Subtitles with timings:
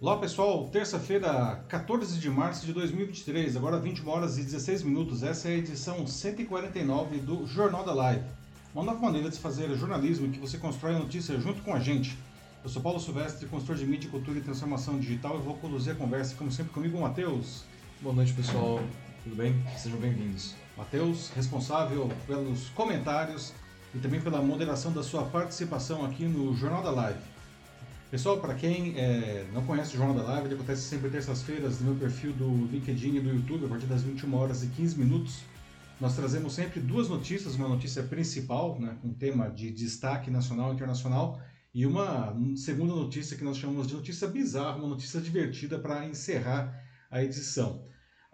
[0.00, 5.24] Olá pessoal, terça-feira, 14 de março de 2023, agora 21 horas e 16 minutos.
[5.24, 8.22] Essa é a edição 149 do Jornal da Live.
[8.72, 11.74] Uma nova maneira de se fazer jornalismo em que você constrói a notícia junto com
[11.74, 12.16] a gente.
[12.62, 15.96] Eu sou Paulo Silvestre, consultor de mídia, cultura e transformação digital e vou conduzir a
[15.96, 17.64] conversa, como sempre, comigo, Matheus.
[18.00, 18.78] Boa noite pessoal,
[19.24, 19.52] tudo bem?
[19.76, 20.54] Sejam bem-vindos.
[20.76, 23.52] Matheus, responsável pelos comentários
[23.92, 27.37] e também pela moderação da sua participação aqui no Jornal da Live.
[28.10, 31.90] Pessoal, para quem é, não conhece o Jornal da Live, ele acontece sempre terças-feiras no
[31.90, 35.40] meu perfil do LinkedIn e do YouTube, a partir das 21 horas e 15 minutos.
[36.00, 40.74] Nós trazemos sempre duas notícias, uma notícia principal, né, com tema de destaque nacional e
[40.74, 41.38] internacional,
[41.74, 46.82] e uma segunda notícia que nós chamamos de notícia bizarra, uma notícia divertida para encerrar
[47.10, 47.84] a edição.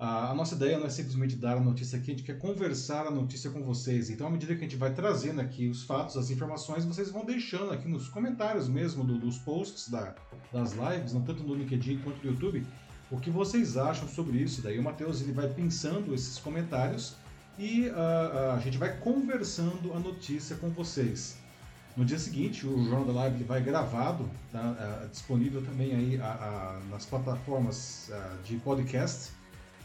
[0.04, 3.10] A, nossa ideia não é simplesmente dar a notícia aqui, a gente quer conversar a
[3.10, 4.10] notícia com vocês.
[4.10, 7.24] Então, à medida que a gente vai trazendo aqui os fatos, as informações, vocês vão
[7.24, 10.14] deixando aqui nos comentários mesmo do, dos posts da,
[10.52, 12.66] das lives, não tanto no LinkedIn quanto no YouTube,
[13.10, 14.60] o que vocês acham sobre isso.
[14.60, 17.16] Daí o Matheus ele vai pensando esses comentários
[17.58, 21.38] e uh, a gente vai conversando a notícia com vocês.
[21.96, 25.04] No dia seguinte, o Jornal da Live ele vai gravado, tá?
[25.04, 28.10] uh, disponível também aí uh, nas plataformas
[28.44, 29.32] de podcast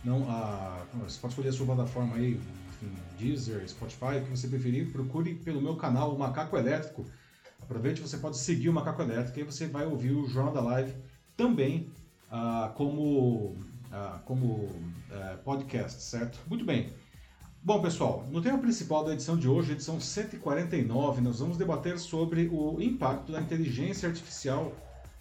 [0.03, 4.47] não, a, você pode escolher a sua plataforma aí, enfim, Deezer, Spotify, o que você
[4.47, 4.91] preferir.
[4.91, 7.05] Procure pelo meu canal, o Macaco Elétrico.
[7.61, 10.93] Aproveite, você pode seguir o Macaco Elétrico e você vai ouvir o Jornal da Live
[11.35, 11.91] também
[12.31, 13.57] ah, como,
[13.91, 14.69] ah, como
[15.11, 16.39] eh, podcast, certo?
[16.47, 16.93] Muito bem.
[17.61, 22.47] Bom, pessoal, no tema principal da edição de hoje, edição 149, nós vamos debater sobre
[22.47, 24.73] o impacto da inteligência artificial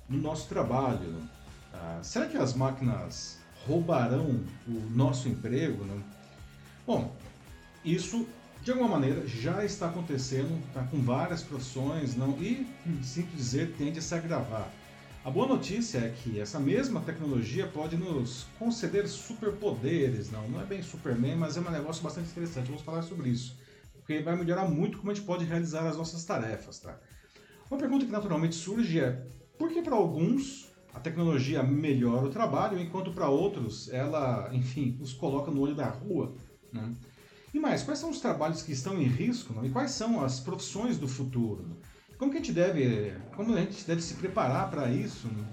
[0.08, 1.16] no nosso trabalho.
[1.74, 5.84] Ah, será que as máquinas roubarão o nosso emprego.
[5.84, 6.02] Né?
[6.86, 7.14] Bom,
[7.84, 8.26] isso
[8.62, 12.66] de alguma maneira já está acontecendo tá, com várias profissões não, e,
[13.02, 14.70] sinto dizer, tende a se agravar.
[15.24, 20.64] A boa notícia é que essa mesma tecnologia pode nos conceder superpoderes, não, não é
[20.64, 22.66] bem Superman, mas é um negócio bastante interessante.
[22.66, 23.56] Vamos falar sobre isso,
[23.94, 26.78] porque vai melhorar muito como a gente pode realizar as nossas tarefas.
[26.78, 26.98] Tá?
[27.70, 29.22] Uma pergunta que naturalmente surge é:
[29.58, 35.12] por que para alguns a tecnologia melhora o trabalho, enquanto para outros ela, enfim, os
[35.12, 36.34] coloca no olho da rua.
[36.72, 36.92] Né?
[37.52, 39.64] E mais, quais são os trabalhos que estão em risco não?
[39.64, 41.64] e quais são as profissões do futuro?
[42.18, 45.28] Como que a gente deve, como a gente deve se preparar para isso?
[45.28, 45.46] Não?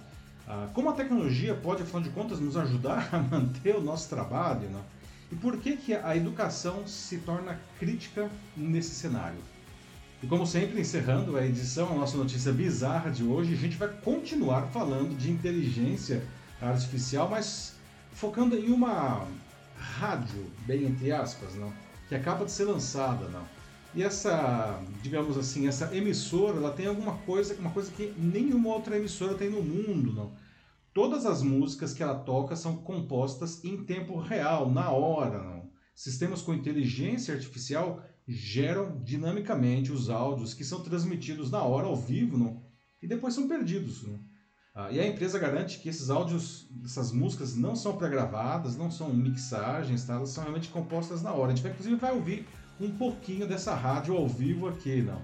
[0.48, 4.70] Ah, como a tecnologia pode, afinal de contas, nos ajudar a manter o nosso trabalho?
[4.70, 4.82] Não?
[5.32, 9.40] E por que, que a educação se torna crítica nesse cenário?
[10.26, 13.90] E como sempre, encerrando a edição, a nossa notícia bizarra de hoje, a gente vai
[13.90, 16.24] continuar falando de inteligência
[16.60, 17.76] artificial, mas
[18.12, 19.28] focando em uma
[19.78, 21.72] rádio, bem entre aspas, não?
[22.10, 23.28] que acaba de ser lançada.
[23.28, 23.44] Não?
[23.94, 28.98] E essa, digamos assim, essa emissora, ela tem alguma coisa, uma coisa que nenhuma outra
[28.98, 30.12] emissora tem no mundo.
[30.12, 30.32] Não?
[30.92, 35.38] Todas as músicas que ela toca são compostas em tempo real, na hora.
[35.38, 35.70] Não?
[35.94, 42.38] Sistemas com inteligência artificial geram dinamicamente os áudios que são transmitidos na hora ao vivo
[42.38, 42.64] não?
[43.02, 44.04] e depois são perdidos.
[44.04, 44.20] Não?
[44.74, 49.14] Ah, e a empresa garante que esses áudios, essas músicas não são pré-gravadas, não são
[49.14, 50.16] mixagens, tá?
[50.16, 51.52] elas são realmente compostas na hora.
[51.52, 52.48] A gente vai, inclusive vai ouvir
[52.82, 55.22] um pouquinho dessa rádio ao vivo aqui, não?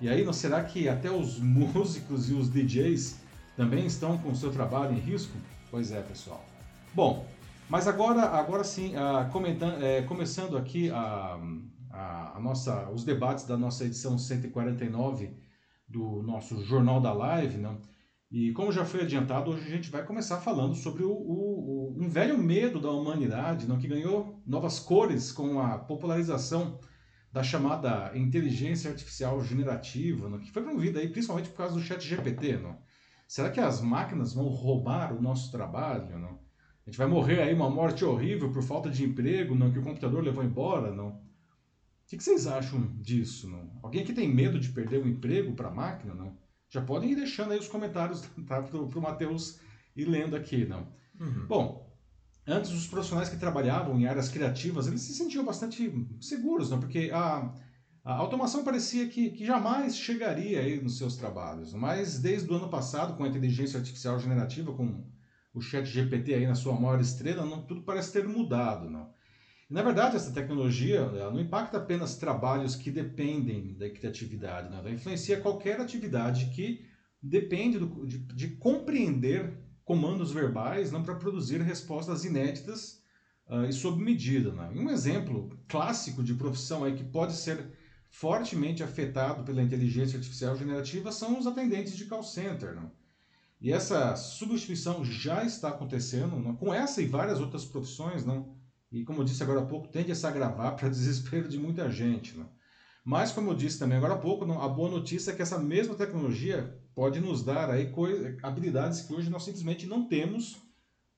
[0.00, 3.20] E aí, não será que até os músicos e os DJs
[3.56, 5.36] também estão com o seu trabalho em risco?
[5.70, 6.44] Pois é, pessoal.
[6.94, 7.26] Bom,
[7.68, 11.38] mas agora, agora sim, uh, comentando, é, começando aqui a,
[12.00, 15.36] a, a, nossa, os debates da nossa edição 149
[15.86, 17.76] do nosso Jornal da Live, né?
[18.30, 21.96] E como já foi adiantado, hoje a gente vai começar falando sobre o, o, o,
[21.98, 26.78] um velho medo da humanidade, não, que ganhou novas cores com a popularização
[27.32, 32.00] da chamada inteligência artificial generativa, não, que foi promovida aí principalmente por causa do chat
[32.00, 32.58] GPT.
[32.58, 32.78] Não?
[33.26, 36.16] Será que as máquinas vão roubar o nosso trabalho?
[36.16, 36.38] Não?
[36.86, 39.82] A gente vai morrer aí uma morte horrível por falta de emprego, não que o
[39.82, 41.20] computador levou embora, não?
[42.10, 43.70] O que, que vocês acham disso, não?
[43.84, 46.36] Alguém que tem medo de perder o emprego para a máquina, não?
[46.68, 49.60] Já podem ir deixando aí os comentários tá, para o Matheus
[49.94, 50.92] ir lendo aqui, não?
[51.20, 51.46] Uhum.
[51.46, 51.96] Bom,
[52.44, 55.88] antes os profissionais que trabalhavam em áreas criativas, eles se sentiam bastante
[56.20, 56.80] seguros, não?
[56.80, 57.54] Porque a,
[58.02, 61.72] a automação parecia que, que jamais chegaria aí nos seus trabalhos.
[61.74, 65.08] Mas desde o ano passado, com a inteligência artificial generativa, com
[65.54, 68.90] o chat GPT aí na sua maior estrela, não, tudo parece ter mudado.
[68.90, 69.12] Não?
[69.70, 74.78] Na verdade, essa tecnologia não impacta apenas trabalhos que dependem da criatividade, não?
[74.78, 76.84] ela influencia qualquer atividade que
[77.22, 83.00] depende do, de, de, compreender comandos verbais não para produzir respostas inéditas
[83.48, 84.50] uh, e sob medida.
[84.74, 87.70] E um exemplo clássico de profissão aí que pode ser
[88.08, 92.74] fortemente afetado pela inteligência artificial generativa são os atendentes de call center.
[92.74, 92.90] Não?
[93.60, 96.56] E essa substituição já está acontecendo não?
[96.56, 98.58] com essa e várias outras profissões, não?
[98.90, 101.90] E como eu disse agora há pouco, tende a se agravar para desespero de muita
[101.90, 102.48] gente, não?
[103.04, 105.94] Mas como eu disse também agora há pouco, a boa notícia é que essa mesma
[105.94, 107.90] tecnologia pode nos dar aí
[108.42, 110.60] habilidades que hoje nós simplesmente não temos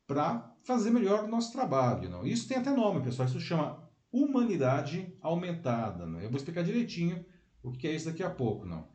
[0.07, 2.25] para fazer melhor o nosso trabalho, não?
[2.25, 3.27] Isso tem até nome, pessoal.
[3.27, 3.83] Isso chama
[4.13, 6.21] humanidade aumentada, não?
[6.21, 7.25] Eu vou explicar direitinho
[7.63, 8.87] o que é isso daqui a pouco, não?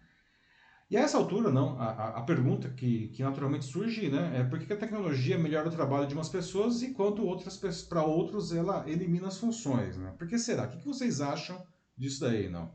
[0.89, 4.57] E a essa altura, não, a, a pergunta que, que naturalmente surge né, é por
[4.57, 9.27] que a tecnologia melhora o trabalho de umas pessoas enquanto outras para outros ela elimina
[9.27, 9.97] as funções.
[9.97, 10.13] Né?
[10.17, 10.63] Por que será?
[10.63, 11.61] O que, vocês acham
[11.97, 12.47] disso daí?
[12.47, 12.71] não?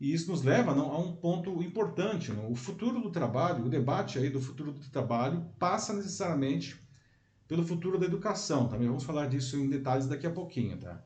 [0.00, 2.32] E isso nos leva não, a um ponto importante.
[2.32, 2.50] Não?
[2.50, 6.82] O futuro do trabalho, o debate aí do futuro do trabalho passa necessariamente
[7.46, 8.68] pelo futuro da educação.
[8.68, 10.78] Também vamos falar disso em detalhes daqui a pouquinho.
[10.78, 11.04] Tá?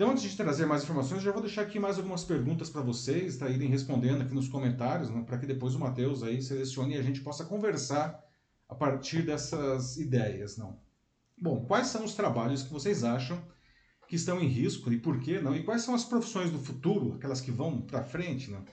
[0.00, 3.36] Então, antes de trazer mais informações, já vou deixar aqui mais algumas perguntas para vocês,
[3.36, 3.50] tá?
[3.50, 5.22] irem respondendo aqui nos comentários, né?
[5.26, 8.18] para que depois o Matheus aí selecione e a gente possa conversar
[8.66, 10.56] a partir dessas ideias.
[10.56, 10.80] Não?
[11.38, 13.44] Bom, quais são os trabalhos que vocês acham
[14.08, 15.54] que estão em risco e por que não?
[15.54, 18.50] E quais são as profissões do futuro, aquelas que vão para frente?
[18.50, 18.64] Não?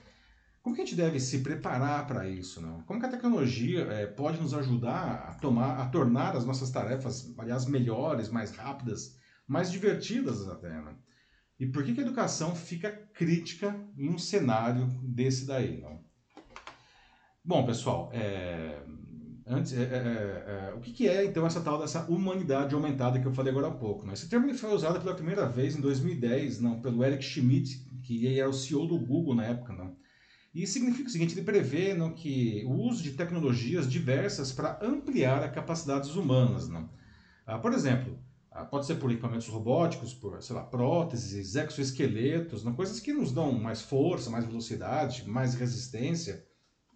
[0.62, 2.58] Como que a gente deve se preparar para isso?
[2.62, 2.80] Não?
[2.84, 7.34] Como que a tecnologia é, pode nos ajudar a, tomar, a tornar as nossas tarefas,
[7.36, 9.14] aliás, melhores, mais rápidas,
[9.46, 10.70] mais divertidas até?
[10.70, 11.06] Não?
[11.58, 15.80] E por que, que a educação fica crítica em um cenário desse daí?
[15.80, 15.98] Não?
[17.44, 18.80] Bom, pessoal, é,
[19.44, 23.18] antes, é, é, é, é o que, que, é então essa tal dessa humanidade aumentada
[23.18, 24.06] que eu falei agora há pouco?
[24.06, 24.12] Não?
[24.12, 28.48] Esse termo foi usado pela primeira vez em 2010 não, pelo Eric Schmidt, que era
[28.48, 29.72] o CEO do Google na época.
[29.72, 29.96] Não?
[30.54, 35.42] E significa o seguinte, ele prevê não, que o uso de tecnologias diversas para ampliar
[35.42, 36.68] as capacidades humanas.
[36.68, 36.88] Não?
[37.44, 38.16] Ah, por exemplo,
[38.64, 42.74] pode ser por equipamentos robóticos, por, sei lá, próteses, exoesqueletos, não?
[42.74, 46.46] coisas que nos dão mais força, mais velocidade, mais resistência,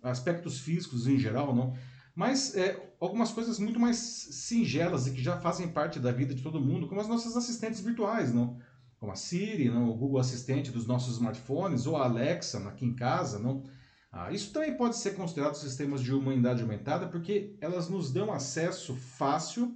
[0.02, 1.74] aspectos físicos em geral, não?
[2.14, 6.42] Mas é, algumas coisas muito mais singelas e que já fazem parte da vida de
[6.42, 8.58] todo mundo, como as nossas assistentes virtuais, não?
[8.98, 9.88] Como a Siri, não?
[9.88, 13.64] o Google Assistente dos nossos smartphones, ou a Alexa aqui em casa, não?
[14.12, 18.94] Ah, isso também pode ser considerado sistemas de humanidade aumentada, porque elas nos dão acesso
[18.94, 19.74] fácil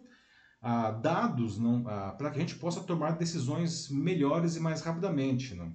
[1.01, 1.59] dados
[2.19, 5.55] para que a gente possa tomar decisões melhores e mais rapidamente.
[5.55, 5.73] Não?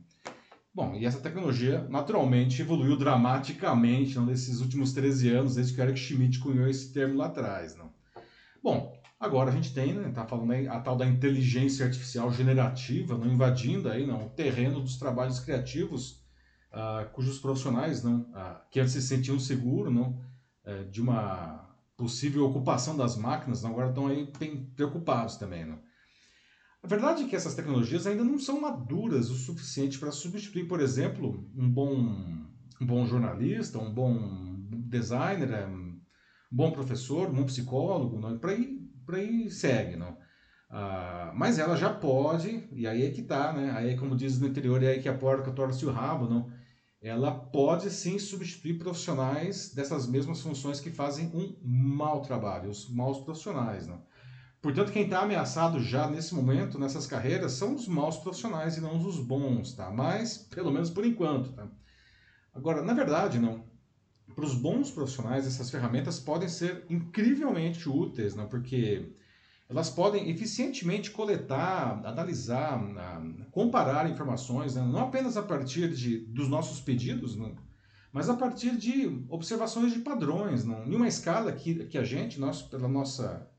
[0.74, 6.00] Bom, e essa tecnologia naturalmente evoluiu dramaticamente não, nesses últimos 13 anos, desde que Eric
[6.00, 7.76] Schmidt cunhou esse termo lá atrás.
[7.76, 7.92] Não?
[8.64, 13.18] Bom, agora a gente tem, né, tá falando aí, a tal da inteligência artificial generativa,
[13.18, 16.24] não invadindo aí, não, o terreno dos trabalhos criativos,
[16.72, 21.71] uh, cujos profissionais não, uh, que antes se sentiam seguros uh, de uma
[22.02, 24.26] possível ocupação das máquinas, agora estão aí
[24.76, 25.66] preocupados também.
[25.66, 25.78] Né?
[26.84, 30.82] A verdade é que essas tecnologias ainda não são maduras o suficiente para substituir, por
[30.82, 31.94] exemplo, um bom,
[32.82, 34.58] um bom jornalista, um bom
[34.90, 36.00] designer, um
[36.52, 38.40] bom professor, um bom psicólogo, não?
[38.40, 39.96] Por, aí, por aí segue.
[39.96, 40.18] Não?
[40.72, 43.72] Ah, mas ela já pode, e aí é que está, né?
[43.76, 46.50] aí como diz no interior, é aí que a porca torce o rabo, não?
[47.02, 53.20] Ela pode sim substituir profissionais dessas mesmas funções que fazem um mau trabalho, os maus
[53.20, 53.88] profissionais.
[53.88, 53.98] Né?
[54.62, 58.96] Portanto, quem está ameaçado já nesse momento, nessas carreiras, são os maus profissionais e não
[59.04, 59.90] os bons, tá?
[59.90, 61.68] Mas, pelo menos por enquanto, tá?
[62.54, 63.64] Agora, na verdade, não.
[64.36, 68.48] Para os bons profissionais, essas ferramentas podem ser incrivelmente úteis, não?
[68.48, 69.12] Porque
[69.72, 72.78] elas podem eficientemente coletar, analisar,
[73.52, 74.82] comparar informações, né?
[74.82, 77.56] não apenas a partir de, dos nossos pedidos, né?
[78.12, 80.86] mas a partir de observações de padrões, não?
[80.86, 83.50] em uma escala que, que a gente, nós, pela nossa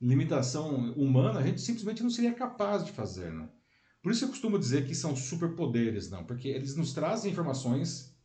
[0.00, 3.30] limitação humana, a gente simplesmente não seria capaz de fazer.
[3.30, 3.46] Né?
[4.02, 6.24] Por isso eu costumo dizer que são superpoderes, não?
[6.24, 8.16] porque eles nos trazem informações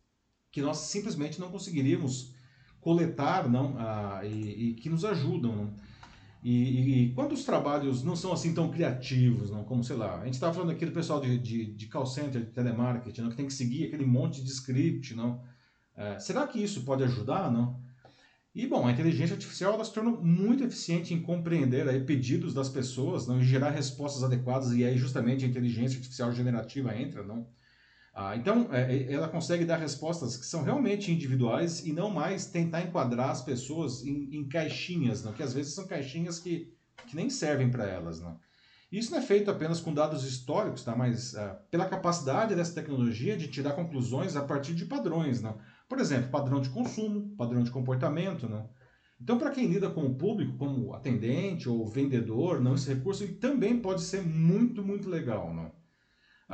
[0.49, 2.33] que nós simplesmente não conseguiríamos
[2.79, 3.75] coletar não?
[3.77, 5.53] Ah, e, e que nos ajudam.
[5.53, 5.92] Não?
[6.43, 10.25] E, e, quando os trabalhos não são assim tão criativos, não, como sei lá, a
[10.25, 13.37] gente estava falando aqui do pessoal de, de, de call center, de telemarketing, não, que
[13.37, 15.41] tem que seguir aquele monte de script, não?
[15.95, 17.81] É, será que isso pode ajudar, não?
[18.53, 22.67] E bom, a inteligência artificial ela se tornou muito eficiente em compreender aí, pedidos das
[22.67, 27.47] pessoas, não, e gerar respostas adequadas e aí justamente a inteligência artificial generativa entra, não?
[28.15, 32.45] Ah, então, é, é, ela consegue dar respostas que são realmente individuais e não mais
[32.45, 35.33] tentar enquadrar as pessoas em, em caixinhas, não?
[35.33, 36.71] que às vezes são caixinhas que,
[37.07, 38.21] que nem servem para elas.
[38.21, 38.39] Não?
[38.91, 40.95] Isso não é feito apenas com dados históricos, tá?
[40.95, 45.41] mas ah, pela capacidade dessa tecnologia de tirar conclusões a partir de padrões.
[45.41, 45.57] Não?
[45.89, 48.47] Por exemplo, padrão de consumo, padrão de comportamento.
[48.47, 48.69] Não?
[49.19, 53.79] Então, para quem lida com o público, como atendente ou vendedor, não, esse recurso também
[53.79, 55.51] pode ser muito, muito legal.
[55.51, 55.71] Não?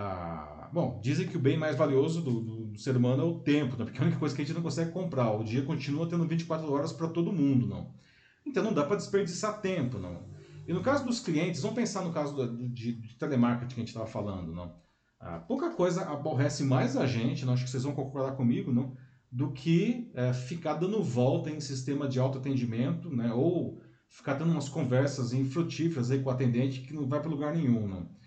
[0.02, 3.76] Ah, bom, dizem que o bem mais valioso do, do, ser humano é o tempo,
[3.76, 3.84] né?
[3.84, 5.30] porque a única coisa que a gente não consegue comprar.
[5.34, 7.94] O dia continua tendo 24 horas para todo mundo, não.
[8.46, 10.24] Então não dá para desperdiçar tempo, não.
[10.66, 13.84] E no caso dos clientes, vamos pensar no caso do, de, de telemarketing que a
[13.84, 14.74] gente estava falando, não.
[15.20, 18.96] Ah, pouca coisa aborrece mais a gente, não acho que vocês vão concordar comigo, não,
[19.30, 24.70] do que é, ficar dando volta em sistema de autoatendimento, né, ou ficar tendo umas
[24.70, 28.19] conversas infrutíferas aí com o atendente que não vai para lugar nenhum, não.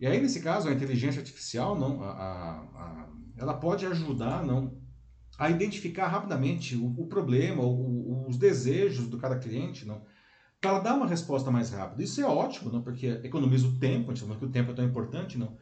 [0.00, 4.80] E aí, nesse caso, a inteligência artificial, não, a, a, a, ela pode ajudar, não,
[5.38, 10.02] a identificar rapidamente o, o problema, o, os desejos do cada cliente, não,
[10.58, 12.02] para dar uma resposta mais rápida.
[12.02, 12.82] Isso é ótimo, não?
[12.82, 15.56] porque economiza o tempo, a gente que o tempo é tão importante, não?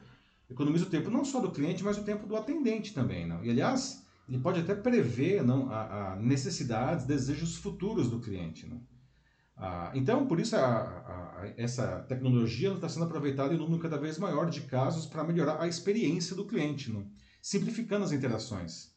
[0.48, 3.44] Economiza o tempo não só do cliente, mas o tempo do atendente também, não?
[3.44, 8.80] E aliás, ele pode até prever não, a, a necessidades, desejos futuros do cliente, não?
[9.58, 13.98] Ah, então, por isso a, a, essa tecnologia está sendo aproveitada em um número cada
[13.98, 17.10] vez maior de casos para melhorar a experiência do cliente, não?
[17.42, 18.92] simplificando as interações.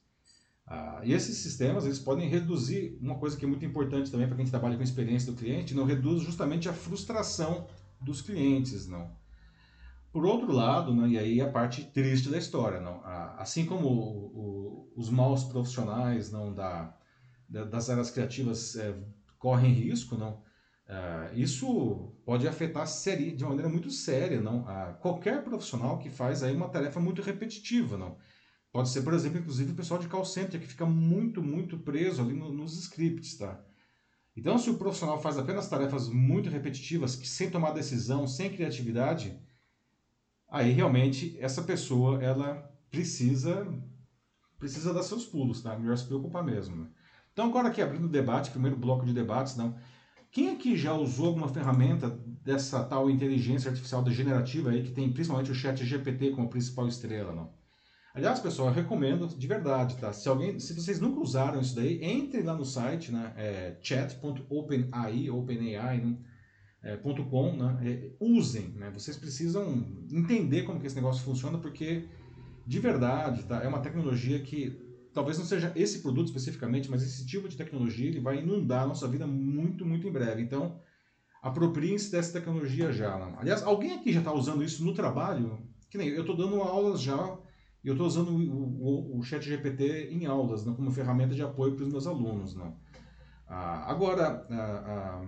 [0.67, 4.37] Ah, e esses sistemas eles podem reduzir uma coisa que é muito importante também para
[4.37, 7.67] quem trabalha com a experiência do cliente, não reduz justamente a frustração
[7.99, 9.11] dos clientes, não.
[10.11, 13.01] Por outro lado, né, e aí a parte triste da história, não,
[13.37, 16.93] assim como o, o, os maus profissionais não da,
[17.49, 18.93] das áreas criativas é,
[19.39, 20.41] correm risco, não,
[20.91, 24.65] é, isso pode afetar série, de maneira muito séria, não,
[24.99, 28.17] qualquer profissional que faz aí uma tarefa muito repetitiva, não.
[28.73, 32.21] Pode ser, por exemplo, inclusive o pessoal de call center que fica muito, muito preso
[32.21, 33.63] ali no, nos scripts, tá?
[34.35, 39.39] Então, se o profissional faz apenas tarefas muito repetitivas, que sem tomar decisão, sem criatividade,
[40.49, 43.65] aí realmente essa pessoa ela precisa
[44.59, 45.77] precisa dar seus pulos, tá?
[45.77, 46.75] Melhor se preocupar mesmo.
[46.75, 46.87] Né?
[47.31, 49.75] Então, agora aqui abrindo o debate, primeiro bloco de debates, não.
[50.31, 52.09] Quem aqui já usou alguma ferramenta
[52.41, 57.33] dessa tal inteligência artificial degenerativa aí que tem principalmente o chat GPT como principal estrela,
[57.33, 57.53] não?
[58.13, 60.11] Aliás, pessoal, eu recomendo de verdade, tá?
[60.11, 63.33] Se alguém, se vocês nunca usaram isso daí, entrem lá no site, né?
[63.35, 66.17] É, chat.openai, openai, né?
[66.83, 67.77] É, .com, né?
[67.81, 68.89] É, usem, né?
[68.89, 72.07] Vocês precisam entender como que esse negócio funciona, porque
[72.65, 73.63] de verdade, tá?
[73.63, 78.07] É uma tecnologia que talvez não seja esse produto especificamente, mas esse tipo de tecnologia
[78.07, 80.41] ele vai inundar a nossa vida muito, muito em breve.
[80.41, 80.79] Então,
[81.41, 83.13] apropriem-se dessa tecnologia já.
[83.37, 85.59] Aliás, alguém aqui já está usando isso no trabalho?
[85.89, 87.37] Que nem eu estou dando aulas já
[87.83, 91.41] e eu estou usando o, o, o chat GPT em aulas, né, como ferramenta de
[91.41, 92.55] apoio para os meus alunos.
[92.55, 92.73] Né.
[93.47, 95.25] Ah, agora, ah, ah,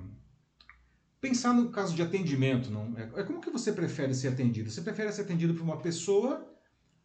[1.20, 4.70] pensar no caso de atendimento, não, é, é, como que você prefere ser atendido?
[4.70, 6.48] Você prefere ser atendido por uma pessoa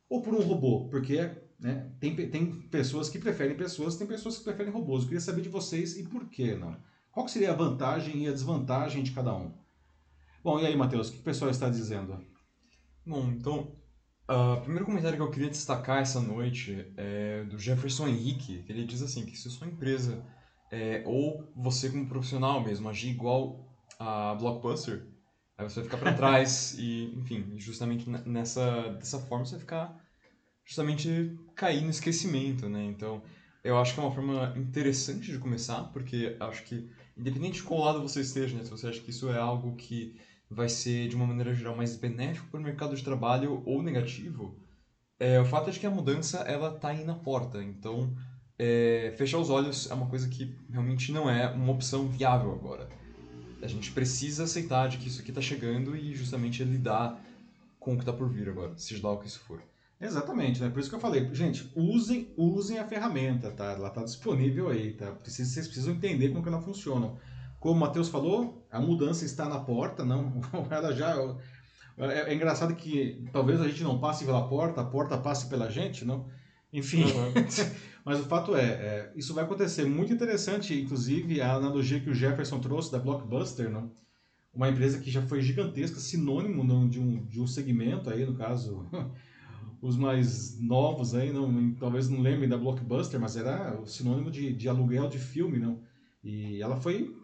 [0.09, 0.89] ou por um robô?
[0.91, 5.03] Porque né, tem, tem pessoas que preferem pessoas, tem pessoas que preferem robôs.
[5.03, 6.77] Eu queria saber de vocês e por quê, não?
[7.11, 9.53] Qual seria a vantagem e a desvantagem de cada um?
[10.43, 12.25] Bom, e aí, Matheus, o que o pessoal está dizendo?
[13.05, 13.77] Bom, então,
[14.31, 18.71] Uh, o primeiro comentário que eu queria destacar essa noite é do Jefferson Henrique, que
[18.71, 20.23] ele diz assim, que se sua empresa
[20.71, 23.67] é, ou você como profissional mesmo agir igual
[23.99, 25.07] a Blockbuster,
[25.57, 30.08] aí você vai ficar para trás e, enfim, justamente nessa dessa forma você vai ficar
[30.69, 32.85] justamente cair no esquecimento, né?
[32.85, 33.23] Então,
[33.65, 37.81] eu acho que é uma forma interessante de começar, porque acho que independente de qual
[37.81, 40.15] lado você esteja, né, se você acha que isso é algo que
[40.49, 44.61] vai ser, de uma maneira geral, mais benéfico para o mercado de trabalho ou negativo,
[45.19, 47.63] é, o fato é que a mudança ela está aí na porta.
[47.65, 48.15] Então,
[48.59, 52.89] é, fechar os olhos é uma coisa que realmente não é uma opção viável agora.
[53.63, 57.19] A gente precisa aceitar de que isso aqui está chegando e justamente lidar
[57.81, 59.63] com o que está por vir agora, seja lá o que isso for.
[60.01, 60.71] Exatamente, né?
[60.71, 63.73] Por isso que eu falei, gente, usem, usem a ferramenta, tá?
[63.73, 65.11] Ela está disponível aí, tá?
[65.11, 67.15] Precisa, vocês precisam entender como que ela funciona.
[67.59, 70.41] Como o Matheus falou, a mudança está na porta, não?
[70.71, 71.17] Ela já
[71.99, 75.69] é, é, engraçado que talvez a gente não passe pela porta, a porta passe pela
[75.69, 76.27] gente, não?
[76.73, 77.33] Enfim, uhum.
[78.05, 79.85] mas o fato é, é, isso vai acontecer.
[79.85, 83.91] Muito interessante, inclusive, a analogia que o Jefferson trouxe da Blockbuster, não?
[84.55, 88.35] Uma empresa que já foi gigantesca, sinônimo não, de, um, de um segmento aí, no
[88.35, 88.87] caso,
[89.81, 94.53] os mais novos aí, não, talvez não lembrem da Blockbuster, mas era o sinônimo de,
[94.53, 95.81] de aluguel de filme, não?
[96.23, 97.15] E ela foi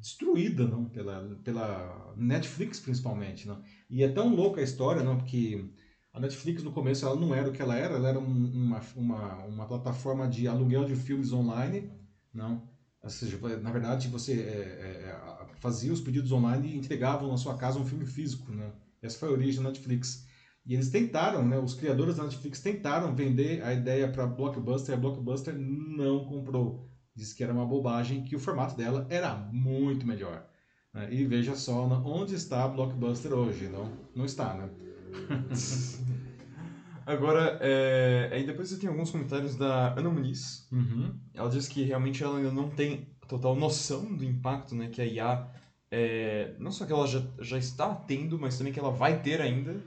[0.00, 0.84] destruída não?
[0.86, 3.62] Pela pela Netflix principalmente não?
[3.88, 5.16] E é tão louca a história não?
[5.16, 5.64] Porque
[6.12, 9.44] a Netflix no começo ela não era o que ela era ela era uma, uma,
[9.44, 11.88] uma plataforma de aluguel de filmes online
[12.34, 12.68] não?
[13.00, 17.36] Ou seja na verdade você é, é, é fazia os pedidos online e entregavam na
[17.36, 18.72] sua casa um filme físico né?
[19.00, 20.26] Essa foi a origem da Netflix
[20.64, 24.98] e eles tentaram né os criadores da Netflix tentaram vender a ideia para Blockbuster a
[24.98, 30.46] Blockbuster não comprou disse que era uma bobagem, que o formato dela era muito melhor.
[30.92, 31.08] Né?
[31.12, 33.68] E veja só onde está a Blockbuster hoje.
[33.68, 34.70] Não, não está, né?
[37.04, 38.30] Agora, é...
[38.32, 40.68] aí depois você tem alguns comentários da Ana Muniz.
[40.70, 41.18] Uhum.
[41.34, 45.06] Ela diz que realmente ela ainda não tem total noção do impacto né, que a
[45.06, 45.48] IA,
[45.90, 49.40] é, não só que ela já, já está tendo, mas também que ela vai ter
[49.40, 49.82] ainda.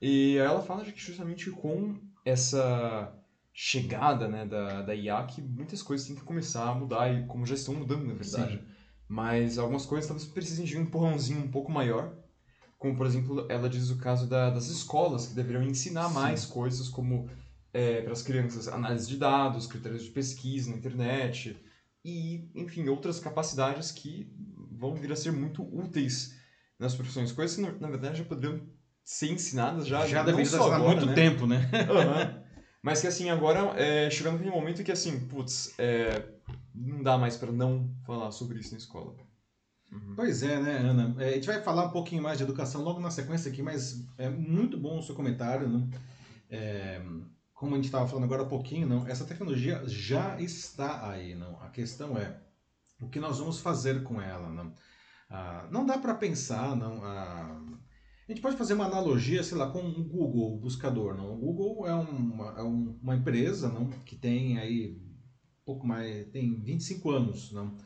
[0.00, 3.12] E ela fala que justamente com essa
[3.52, 7.44] chegada né, da, da IA que muitas coisas têm que começar a mudar, e como
[7.44, 8.54] já estão mudando, na verdade.
[8.54, 8.64] Sim.
[9.08, 12.14] Mas algumas coisas talvez precisem de um empurrãozinho um pouco maior.
[12.78, 16.14] Como, por exemplo, ela diz o caso da, das escolas, que deveriam ensinar Sim.
[16.14, 17.26] mais coisas como
[17.72, 21.56] é, para as crianças análise de dados, critérios de pesquisa na internet
[22.04, 24.26] e, enfim, outras capacidades que
[24.70, 26.34] vão vir a ser muito úteis
[26.78, 27.32] nas profissões.
[27.32, 28.58] Coisas que, na verdade, já poderiam
[29.10, 31.14] ser ensinadas já Já deveriam estar há muito né?
[31.14, 31.68] tempo, né?
[31.72, 32.40] Uhum.
[32.80, 36.28] Mas que, assim, agora, é, chegando naquele momento que, assim, putz, é,
[36.72, 39.16] não dá mais para não falar sobre isso na escola.
[39.92, 40.14] Uhum.
[40.14, 41.16] Pois é, né, Ana?
[41.18, 44.06] É, a gente vai falar um pouquinho mais de educação logo na sequência aqui, mas
[44.16, 45.88] é muito bom o seu comentário, né?
[46.48, 47.02] É,
[47.52, 51.60] como a gente estava falando agora há pouquinho, não, essa tecnologia já está aí, não.
[51.60, 52.40] A questão é
[53.02, 54.72] o que nós vamos fazer com ela, não.
[55.28, 57.04] Ah, não dá para pensar, não.
[57.04, 57.60] Ah,
[58.30, 61.34] a gente pode fazer uma analogia, sei lá, com o Google, o buscador, não.
[61.34, 64.96] O Google é uma, é uma empresa, não, que tem aí
[65.64, 67.76] pouco mais, tem 25 anos, não.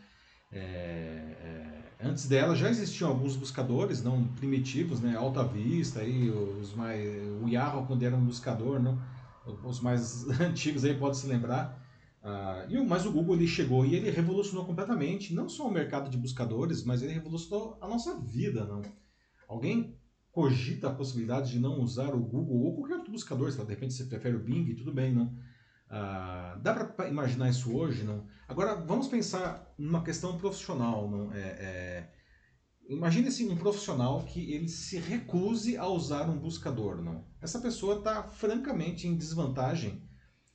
[0.53, 6.75] É, é, antes dela já existiam alguns buscadores não primitivos, né, Alta Vista, aí os
[6.75, 7.03] mais,
[7.43, 9.01] o Yahoo quando era um buscador, não
[9.65, 11.83] os mais antigos aí podem se lembrar.
[12.23, 16.11] Uh, e, mas o Google ele chegou e ele revolucionou completamente, não só o mercado
[16.11, 18.65] de buscadores, mas ele revolucionou a nossa vida.
[18.65, 18.83] Não?
[19.49, 19.99] Alguém
[20.35, 23.95] cogita a possibilidade de não usar o Google ou qualquer outro buscador, se de repente
[23.95, 25.27] você prefere o Bing, tudo bem, não?
[25.27, 28.27] Uh, dá para imaginar isso hoje, não?
[28.49, 31.33] Agora vamos pensar numa questão profissional, não?
[31.33, 32.11] É, é,
[32.89, 37.25] Imagine-se um profissional que ele se recuse a usar um buscador, não?
[37.41, 40.03] Essa pessoa está francamente em desvantagem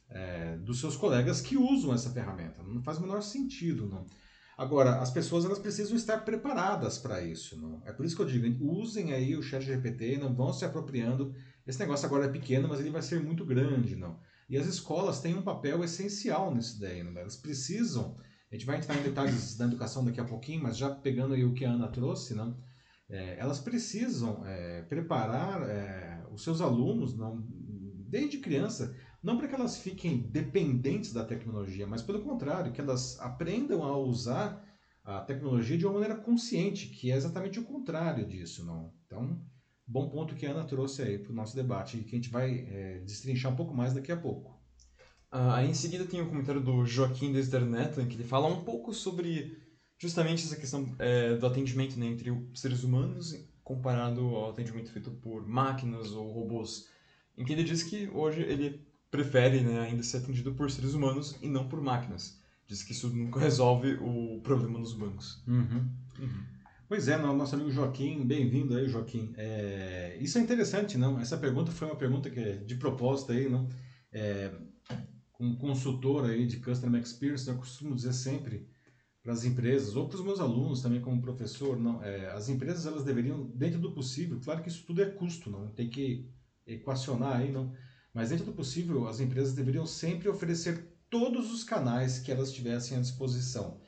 [0.09, 2.61] é, dos seus colegas que usam essa ferramenta.
[2.63, 4.05] Não faz o menor sentido, não.
[4.59, 7.81] Agora, as pessoas elas precisam estar preparadas para isso, não?
[7.85, 11.33] É por isso que eu digo, usem aí o chat GPT, não vão se apropriando.
[11.65, 14.19] Esse negócio agora é pequeno, mas ele vai ser muito grande, não?
[14.49, 17.17] E as escolas têm um papel essencial nisso daí, não?
[17.17, 18.17] Elas precisam
[18.51, 21.45] a gente vai entrar em detalhes da educação daqui a pouquinho, mas já pegando aí
[21.45, 22.51] o que a Ana trouxe, né?
[23.07, 27.43] É, elas precisam é, preparar é, os seus alunos, não,
[28.09, 33.19] desde criança, não para que elas fiquem dependentes da tecnologia, mas pelo contrário, que elas
[33.19, 34.65] aprendam a usar
[35.03, 38.65] a tecnologia de uma maneira consciente, que é exatamente o contrário disso.
[38.65, 38.93] Não?
[39.05, 39.41] Então,
[39.85, 42.67] bom ponto que a Ana trouxe aí para o nosso debate, que a gente vai
[42.69, 44.59] é, destrinchar um pouco mais daqui a pouco.
[45.31, 48.47] Uh, aí em seguida tem o um comentário do Joaquim Desderneto, em que ele fala
[48.47, 49.57] um pouco sobre
[49.97, 55.11] justamente essa questão é, do atendimento né, entre os seres humanos comparado ao atendimento feito
[55.11, 56.87] por máquinas ou robôs.
[57.37, 61.35] Em que ele diz que hoje ele prefere né, ainda ser atendido por seres humanos
[61.41, 62.39] e não por máquinas.
[62.67, 65.41] Diz que isso nunca resolve o problema nos bancos.
[65.47, 65.89] Uhum.
[66.19, 66.43] Uhum.
[66.87, 69.31] Pois é, nosso amigo Joaquim, bem-vindo aí, Joaquim.
[69.37, 71.19] É, isso é interessante, não?
[71.19, 73.69] Essa pergunta foi uma pergunta que é de propósito aí, não?
[74.11, 74.51] É,
[75.39, 78.67] um consultor aí de Customer Experience, eu costumo dizer sempre
[79.21, 82.85] para as empresas, ou para os meus alunos também como professor, não, é, as empresas
[82.85, 86.27] elas deveriam, dentro do possível, claro que isso tudo é custo, não tem que
[86.65, 87.71] equacionar aí, não,
[88.13, 92.97] mas dentro do possível as empresas deveriam sempre oferecer todos os canais que elas tivessem
[92.97, 93.81] à disposição.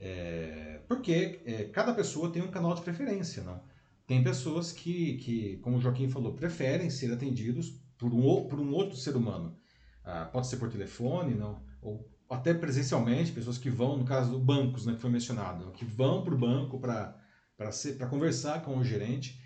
[0.00, 3.62] É, porque é, cada pessoa tem um canal de preferência, não?
[4.06, 8.70] Tem pessoas que, que, como o Joaquim falou, preferem ser atendidos por um, por um
[8.72, 9.56] outro ser humano.
[10.04, 14.38] Ah, pode ser por telefone, não, ou até presencialmente, pessoas que vão, no caso do
[14.38, 19.40] bancos, né, que foi mencionado, que vão para o banco para conversar com o gerente.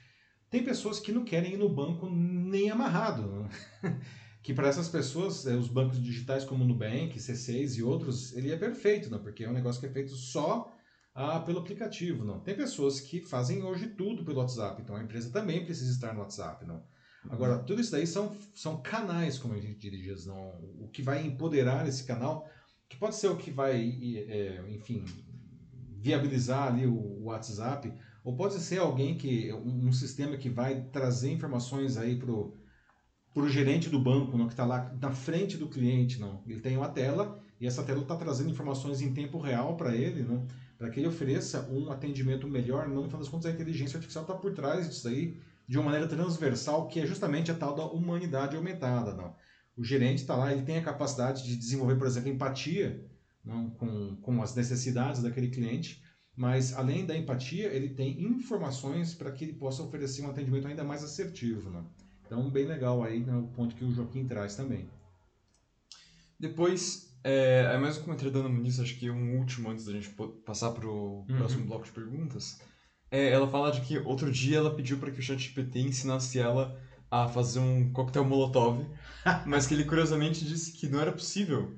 [0.50, 3.22] Tem pessoas que não querem ir no banco nem amarrado.
[3.22, 3.48] Né?
[4.42, 8.50] que para essas pessoas, é, os bancos digitais como o Nubank, C6 e outros, ele
[8.50, 9.18] é perfeito, não?
[9.18, 10.74] porque é um negócio que é feito só
[11.14, 12.24] ah, pelo aplicativo.
[12.24, 12.40] Não.
[12.40, 16.20] Tem pessoas que fazem hoje tudo pelo WhatsApp, então a empresa também precisa estar no
[16.20, 16.64] WhatsApp.
[16.64, 16.82] Não?
[17.28, 21.26] Agora, tudo isso daí são, são canais, como a gente diz, não, o que vai
[21.26, 22.48] empoderar esse canal,
[22.88, 23.76] que pode ser o que vai,
[24.28, 25.04] é, enfim,
[25.98, 27.92] viabilizar ali o WhatsApp,
[28.28, 32.54] ou pode ser alguém que, um, sistema que vai trazer informações aí pro
[33.32, 36.42] para o gerente do banco, não, que está lá na frente do cliente, não.
[36.46, 40.22] Ele tem uma tela e essa tela está trazendo informações em tempo real para ele,
[40.22, 42.86] não, para que ele ofereça um atendimento melhor.
[42.86, 45.84] Não, no final das contas, a inteligência artificial está por trás disso aí de uma
[45.86, 49.14] maneira transversal, que é justamente a tal da humanidade aumentada.
[49.14, 49.34] Não?
[49.74, 53.08] O gerente está lá, ele tem a capacidade de desenvolver, por exemplo, empatia
[53.48, 53.70] não?
[53.70, 56.02] Com, com as necessidades daquele cliente,
[56.38, 60.84] mas além da empatia, ele tem informações para que ele possa oferecer um atendimento ainda
[60.84, 61.70] mais assertivo.
[61.70, 61.84] Não?
[62.26, 64.88] Então, bem legal aí, né, o ponto que o Joaquim traz também.
[66.38, 70.08] Depois É, é mais um comentário dando nisso, acho que um último antes da gente
[70.44, 71.36] passar pro Uhum.
[71.36, 72.56] próximo bloco de perguntas.
[73.10, 76.78] É, ela fala de que outro dia ela pediu para que o ChatGPT ensinasse ela
[77.10, 78.86] a fazer um coquetel molotov,
[79.44, 81.74] mas que ele curiosamente disse que não era possível,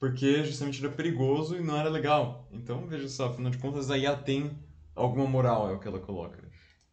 [0.00, 2.48] porque justamente era perigoso e não era legal.
[2.50, 4.58] Então, veja só, afinal de contas, a IA tem
[4.96, 6.42] alguma moral, é o que ela coloca.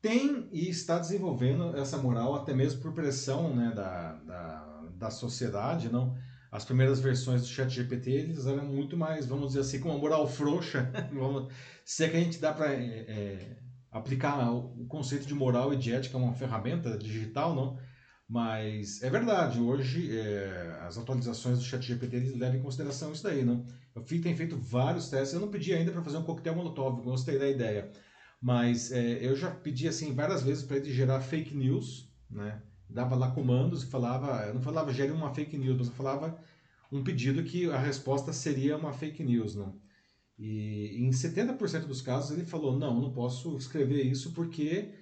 [0.01, 5.89] Tem e está desenvolvendo essa moral até mesmo por pressão né, da, da, da sociedade,
[5.89, 6.15] não?
[6.51, 10.27] As primeiras versões do ChatGPT eles eram muito mais, vamos dizer assim, com uma moral
[10.27, 10.91] frouxa.
[11.11, 11.51] vamos,
[11.85, 13.57] se é que a gente dá para é,
[13.89, 17.77] aplicar o conceito de moral e de ética a uma ferramenta digital, não?
[18.29, 23.65] Mas é verdade, hoje é, as atualizações do ChatGPT levam em consideração isso daí, não?
[23.95, 27.01] Eu fui, tenho feito vários testes, eu não pedi ainda para fazer um coquetel molotov,
[27.01, 27.89] gostei da ideia.
[28.41, 32.61] Mas é, eu já pedi assim várias vezes para ele gerar fake news, né?
[32.89, 36.37] Dava lá comandos e falava, eu não falava gere uma fake news, mas eu falava
[36.91, 39.79] um pedido que a resposta seria uma fake news, não?
[40.37, 44.93] E em 70% dos casos ele falou: não, não posso escrever isso porque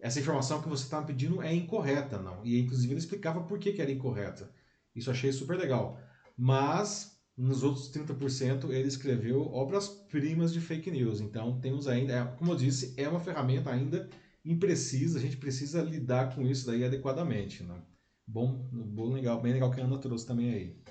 [0.00, 2.44] essa informação que você está me pedindo é incorreta, não.
[2.44, 4.50] E inclusive ele explicava por que, que era incorreta.
[4.94, 6.00] Isso eu achei super legal.
[6.36, 11.20] Mas nos outros 30% ele escreveu obras-primas de fake news.
[11.20, 14.08] Então temos ainda, é, como eu disse, é uma ferramenta ainda
[14.44, 17.62] imprecisa, a gente precisa lidar com isso daí adequadamente.
[17.62, 17.80] Né?
[18.26, 20.82] Bom, bom legal, bem legal que a Ana trouxe também aí.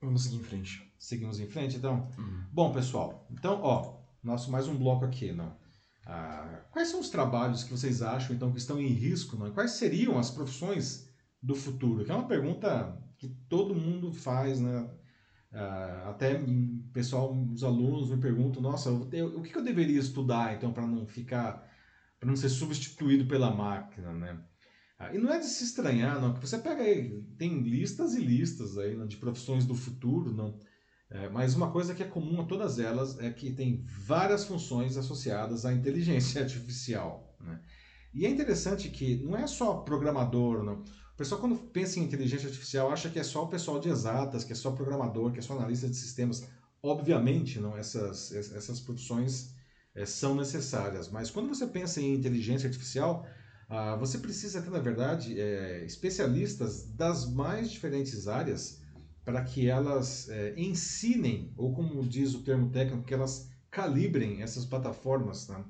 [0.00, 0.92] Vamos seguir em frente.
[0.98, 2.08] Seguimos em frente, então?
[2.18, 2.44] Uhum.
[2.52, 5.56] Bom, pessoal, então, ó, nosso mais um bloco aqui, não?
[6.06, 9.36] Ah, quais são os trabalhos que vocês acham, então, que estão em risco?
[9.36, 9.50] Não?
[9.52, 11.08] Quais seriam as profissões
[11.42, 12.04] do futuro?
[12.04, 14.90] Que é uma pergunta que todo mundo faz, né?
[15.52, 20.54] Ah, até o pessoal, os alunos me perguntam, nossa, eu, o que eu deveria estudar,
[20.54, 21.66] então, para não ficar,
[22.18, 24.44] para não ser substituído pela máquina, né?
[24.98, 28.20] Ah, e não é de se estranhar, não, que você pega aí, tem listas e
[28.20, 30.58] listas aí né, de profissões do futuro, não?
[31.14, 34.96] É, mas uma coisa que é comum a todas elas é que tem várias funções
[34.96, 37.32] associadas à inteligência artificial.
[37.40, 37.60] Né?
[38.12, 40.82] E é interessante que não é só programador, não.
[40.82, 44.42] O pessoal, quando pensa em inteligência artificial, acha que é só o pessoal de exatas,
[44.42, 46.48] que é só programador, que é só analista de sistemas.
[46.82, 49.54] Obviamente, não essas, essas profissões
[49.94, 53.24] é, são necessárias, mas quando você pensa em inteligência artificial,
[53.68, 58.82] ah, você precisa ter, na verdade, é, especialistas das mais diferentes áreas
[59.24, 64.64] para que elas é, ensinem, ou como diz o termo técnico, que elas calibrem essas
[64.64, 65.64] plataformas, né?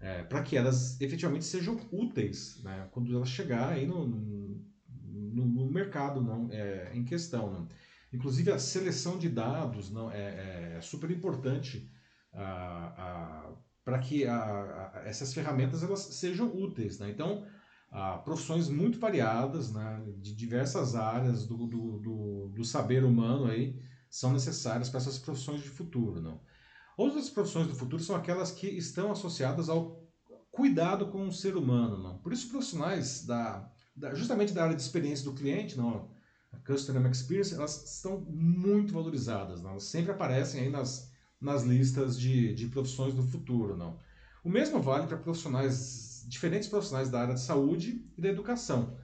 [0.00, 2.88] é, para que elas efetivamente sejam úteis né?
[2.90, 7.52] quando elas chegar aí no, no, no mercado não, é, em questão.
[7.52, 7.68] Não.
[8.12, 11.90] Inclusive a seleção de dados não, é, é super importante
[13.84, 16.98] para que a, a, essas ferramentas elas sejam úteis.
[16.98, 17.10] Né?
[17.10, 17.46] Então,
[17.90, 23.80] a profissões muito variadas, né, de diversas áreas do, do, do, do, saber humano aí,
[24.10, 26.20] são necessárias para essas profissões de futuro.
[26.20, 26.40] Não?
[26.96, 30.04] Outras profissões do futuro são aquelas que estão associadas ao
[30.50, 32.02] cuidado com o ser humano.
[32.02, 32.18] Não?
[32.18, 36.10] Por isso, profissionais da, da, justamente da área de experiência do cliente, não,
[36.52, 39.62] a Customer Experience, elas estão muito valorizadas.
[39.62, 39.70] Não?
[39.70, 43.76] Elas sempre aparecem aí nas, nas listas de, de profissões do futuro.
[43.76, 43.98] Não?
[44.42, 48.98] O mesmo vale para profissionais diferentes profissionais da área de saúde e da educação.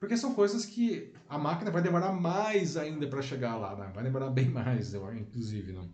[0.00, 3.92] Porque são coisas que a máquina vai demorar mais ainda para chegar lá, né?
[3.94, 5.72] vai demorar bem mais, inclusive.
[5.72, 5.92] Não?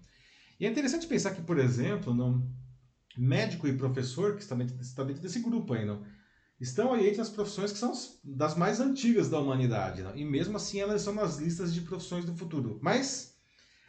[0.59, 2.49] E é interessante pensar que, por exemplo, não,
[3.17, 6.03] médico e professor, que está dentro, está dentro desse grupo aí, não,
[6.61, 7.93] estão aí entre as profissões que são
[8.25, 10.03] das mais antigas da humanidade.
[10.14, 12.79] E mesmo assim elas são nas listas de profissões do futuro.
[12.83, 13.37] Mas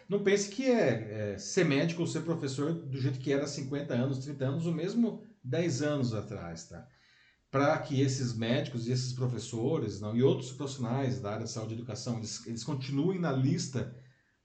[0.07, 3.47] não pense que é, é ser médico ou ser professor do jeito que era há
[3.47, 6.87] 50 anos, 30 anos, o mesmo 10 anos atrás, tá?
[7.51, 11.73] Para que esses médicos e esses professores não, e outros profissionais da área de saúde
[11.73, 13.95] e educação eles, eles continuem na lista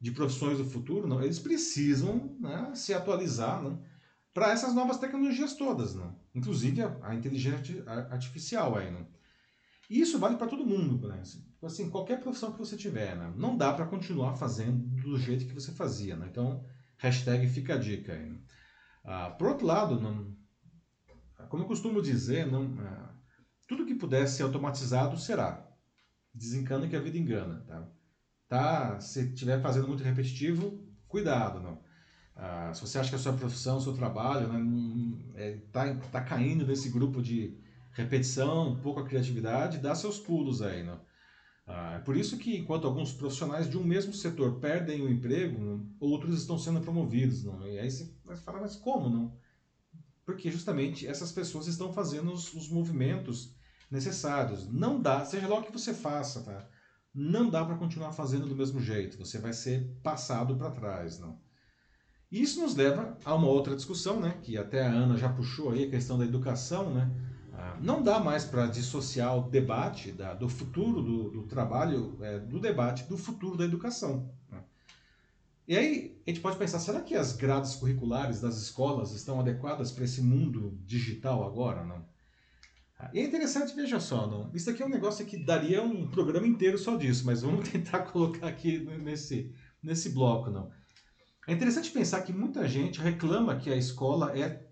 [0.01, 3.83] de profissões do futuro, não, eles precisam né, se atualizar não,
[4.33, 9.07] para essas novas tecnologias todas, não, inclusive a, a inteligência artificial aí, não.
[9.89, 11.23] E isso vale para todo mundo, né?
[11.63, 13.33] Assim, qualquer profissão que você tiver, né?
[13.37, 16.27] não dá para continuar fazendo do jeito que você fazia, né?
[16.31, 16.65] Então,
[16.99, 18.31] hashtag fica a dica aí.
[18.31, 18.39] Né?
[19.05, 20.35] Ah, por outro lado, não,
[21.49, 23.09] como eu costumo dizer, não, é,
[23.67, 25.67] tudo que puder ser automatizado será.
[26.33, 27.65] Desencana que a vida engana.
[27.67, 27.89] Tá?
[28.49, 31.61] Tá, se estiver fazendo muito repetitivo, cuidado.
[31.61, 31.83] Não.
[32.37, 36.21] Ah, se você acha que a sua profissão, o seu trabalho né, é, tá, tá
[36.21, 37.57] caindo nesse grupo de
[37.93, 40.83] repetição, pouca criatividade, dá seus pulos aí.
[40.83, 41.01] Não.
[41.67, 45.89] Ah, é por isso que, enquanto alguns profissionais de um mesmo setor perdem o emprego,
[45.99, 47.45] outros estão sendo promovidos.
[47.45, 47.67] Não?
[47.67, 49.37] E aí você vai falar, mas como não?
[50.25, 53.55] Porque justamente essas pessoas estão fazendo os, os movimentos
[53.91, 54.67] necessários.
[54.71, 56.69] Não dá, seja lá o que você faça, tá?
[57.15, 59.17] não dá para continuar fazendo do mesmo jeito.
[59.19, 61.39] Você vai ser passado para trás, não.
[62.31, 64.37] E isso nos leva a uma outra discussão, né?
[64.43, 67.09] Que até a Ana já puxou aí a questão da educação, né?
[67.53, 72.41] Ah, não dá mais para dissociar o debate da, do futuro do, do trabalho, é,
[72.41, 74.35] do debate do futuro da educação.
[74.51, 74.64] Né?
[75.67, 79.91] E aí a gente pode pensar, será que as grades curriculares das escolas estão adequadas
[79.91, 81.85] para esse mundo digital agora?
[81.85, 82.05] Não?
[83.13, 84.51] E é interessante, veja só, não?
[84.55, 88.01] isso aqui é um negócio que daria um programa inteiro só disso, mas vamos tentar
[88.01, 90.51] colocar aqui nesse, nesse bloco.
[90.51, 90.71] não.
[91.47, 94.67] É interessante pensar que muita gente reclama que a escola é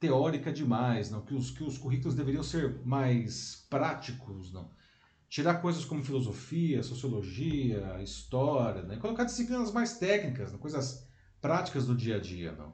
[0.00, 1.24] teórica demais, não?
[1.24, 4.70] Que, os, que os currículos deveriam ser mais práticos, não?
[5.36, 8.96] Tirar coisas como filosofia, sociologia, história, né?
[8.96, 10.58] colocar disciplinas mais técnicas, não?
[10.58, 11.06] coisas
[11.42, 12.72] práticas do dia a dia, não?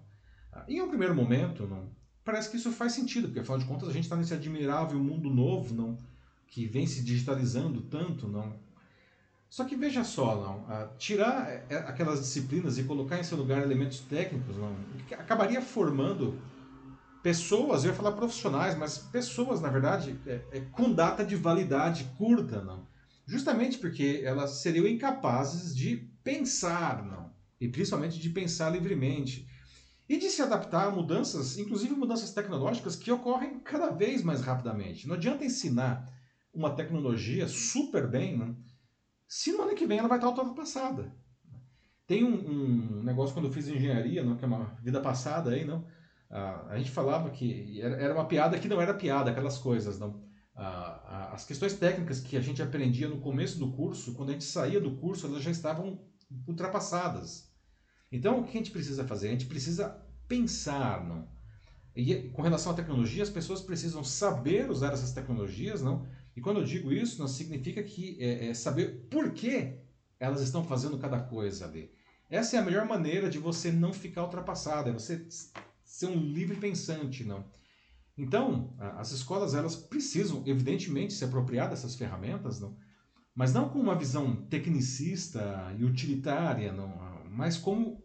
[0.53, 1.91] Ah, em um primeiro momento, não?
[2.25, 5.29] Parece que isso faz sentido, porque afinal de contas a gente está nesse admirável mundo
[5.29, 5.99] novo, não?
[6.47, 8.55] Que vem se digitalizando tanto, não?
[9.51, 13.39] Só que veja só, não, ah, tirar eh, eh, aquelas disciplinas e colocar em seu
[13.39, 14.77] lugar elementos técnicos, não,
[15.19, 16.41] acabaria formando
[17.23, 22.05] pessoas, eu ia falar profissionais, mas pessoas, na verdade, é, é, com data de validade
[22.19, 22.87] curta, não.
[23.25, 27.33] Justamente porque elas seriam incapazes de pensar, não.
[27.61, 29.49] E principalmente de pensar livremente.
[30.09, 35.07] E de se adaptar a mudanças, inclusive mudanças tecnológicas, que ocorrem cada vez mais rapidamente.
[35.07, 36.13] Não adianta ensinar
[36.53, 38.57] uma tecnologia super bem, não,
[39.27, 41.15] se no ano que vem ela vai estar ultrapassada.
[42.07, 45.65] Tem um, um negócio quando eu fiz engenharia, não, que é uma vida passada aí,
[45.65, 45.87] não
[46.33, 50.25] a gente falava que era uma piada que não era piada, aquelas coisas, não.
[50.55, 54.81] as questões técnicas que a gente aprendia no começo do curso, quando a gente saía
[54.81, 56.01] do curso, elas já estavam
[56.49, 57.53] ultrapassadas.
[58.11, 59.29] Então, o que a gente precisa fazer?
[59.29, 61.29] A gente precisa pensar, não?
[61.95, 66.07] E com relação à tecnologia, as pessoas precisam saber usar essas tecnologias, não?
[66.35, 69.79] E quando eu digo isso, não significa que é, é saber por que
[70.19, 71.93] elas estão fazendo cada coisa ali.
[72.31, 75.27] Essa é a melhor maneira de você não ficar ultrapassado, é você
[75.93, 77.45] ser um livre pensante, não.
[78.17, 82.75] Então, as escolas elas precisam, evidentemente, se apropriar dessas ferramentas, não,
[83.35, 86.89] mas não com uma visão tecnicista e utilitária, não,
[87.31, 88.03] mas como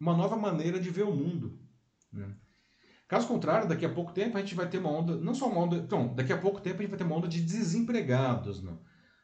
[0.00, 1.60] uma nova maneira de ver o mundo.
[2.10, 2.34] Né?
[3.06, 5.60] Caso contrário, daqui a pouco tempo a gente vai ter uma onda, não só uma
[5.60, 8.80] onda, então, daqui a pouco tempo a gente vai ter uma onda de desempregados, não.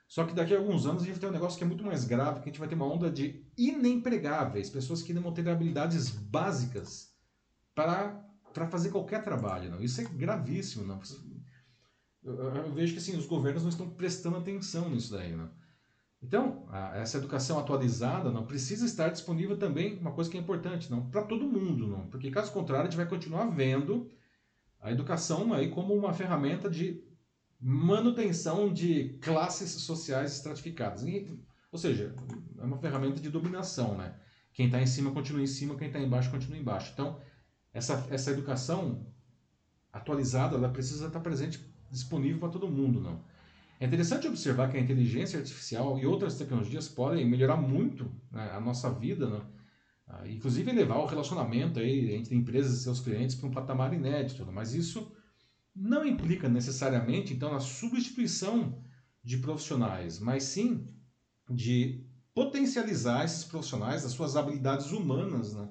[0.06, 1.84] Só que daqui a alguns anos a gente vai ter um negócio que é muito
[1.84, 5.32] mais grave, que a gente vai ter uma onda de inempregáveis, pessoas que não vão
[5.32, 7.16] ter habilidades básicas
[8.52, 9.70] para fazer qualquer trabalho.
[9.70, 9.80] Não?
[9.80, 10.84] Isso é gravíssimo.
[10.84, 11.00] Não?
[12.24, 15.34] Eu, eu, vejo que assim, os governos não estão prestando atenção nisso daí.
[15.34, 15.50] Não?
[16.20, 20.90] Então, a, essa educação atualizada não precisa estar disponível também, uma coisa que é importante,
[20.90, 24.10] não para todo mundo, não, porque caso contrário a gente vai continuar vendo
[24.80, 27.04] a educação aí como uma ferramenta de
[27.60, 31.04] manutenção de classes sociais estratificadas.
[31.04, 31.38] E,
[31.70, 32.14] ou seja,
[32.58, 34.14] é uma ferramenta de dominação, né?
[34.52, 36.90] Quem está em cima continua em cima, quem está embaixo continua embaixo.
[36.92, 37.20] Então,
[37.78, 39.06] essa, essa educação
[39.92, 41.60] atualizada, ela precisa estar presente,
[41.90, 43.24] disponível para todo mundo, não.
[43.80, 48.60] É interessante observar que a inteligência artificial e outras tecnologias podem melhorar muito né, a
[48.60, 49.40] nossa vida, né?
[50.06, 54.44] Ah, inclusive levar o relacionamento aí entre empresas e seus clientes para um patamar inédito.
[54.44, 54.50] Né?
[54.52, 55.12] Mas isso
[55.76, 58.82] não implica necessariamente, então, a substituição
[59.22, 60.88] de profissionais, mas sim
[61.48, 65.68] de potencializar esses profissionais, as suas habilidades humanas, né?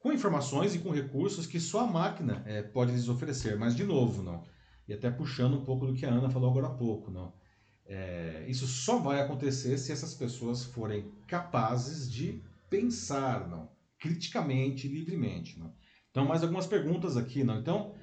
[0.00, 3.56] Com informações e com recursos que só a máquina é, pode lhes oferecer.
[3.56, 4.42] Mas, de novo, não.
[4.88, 7.32] E até puxando um pouco do que a Ana falou agora há pouco, não.
[7.86, 15.58] É, isso só vai acontecer se essas pessoas forem capazes de pensar, não, criticamente, livremente,
[15.58, 15.72] não.
[16.10, 17.58] Então, mais algumas perguntas aqui, não.
[17.58, 17.94] Então,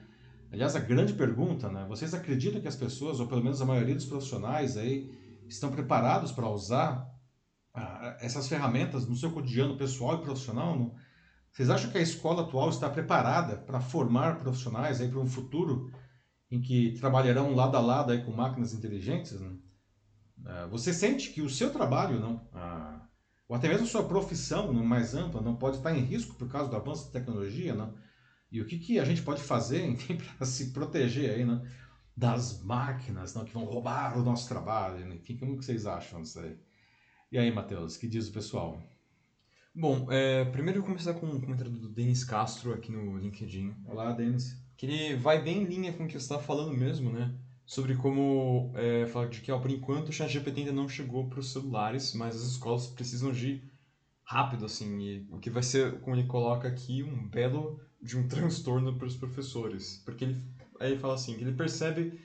[0.52, 1.86] aliás, a grande pergunta, né?
[1.90, 5.10] Vocês acreditam que as pessoas, ou pelo menos a maioria dos profissionais aí,
[5.48, 7.10] estão preparados para usar
[7.74, 10.78] ah, essas ferramentas no seu cotidiano pessoal e profissional?
[10.78, 11.07] Não?
[11.58, 15.92] Vocês acham que a escola atual está preparada para formar profissionais aí para um futuro
[16.52, 19.42] em que trabalharão lado a lado aí com máquinas inteligentes?
[19.42, 19.58] Né?
[20.46, 22.48] É, você sente que o seu trabalho, não,
[23.50, 26.48] ou até mesmo a sua profissão não, mais ampla, não pode estar em risco por
[26.48, 27.74] causa do avanço da tecnologia?
[27.74, 27.98] Não?
[28.52, 29.98] E o que, que a gente pode fazer
[30.38, 31.66] para se proteger aí, não,
[32.16, 35.12] das máquinas não, que vão roubar o nosso trabalho?
[35.12, 36.56] Enfim, como que vocês acham disso aí?
[37.32, 38.80] E aí, Matheus, que diz o pessoal?
[39.80, 43.76] Bom, é, primeiro eu vou começar com um comentário do Denis Castro aqui no LinkedIn.
[43.86, 44.60] Olá, Denis.
[44.76, 47.32] Que ele vai bem em linha com o que você está falando mesmo, né?
[47.64, 51.40] Sobre como, é, falar de que, ó, por enquanto, o ChatGPT ainda não chegou para
[51.40, 53.62] os celulares, mas as escolas precisam agir
[54.24, 58.26] rápido, assim, e o que vai ser, como ele coloca aqui, um belo de um
[58.28, 60.02] transtorno para os professores.
[60.04, 60.42] Porque ele,
[60.80, 62.20] aí ele fala assim, que ele percebe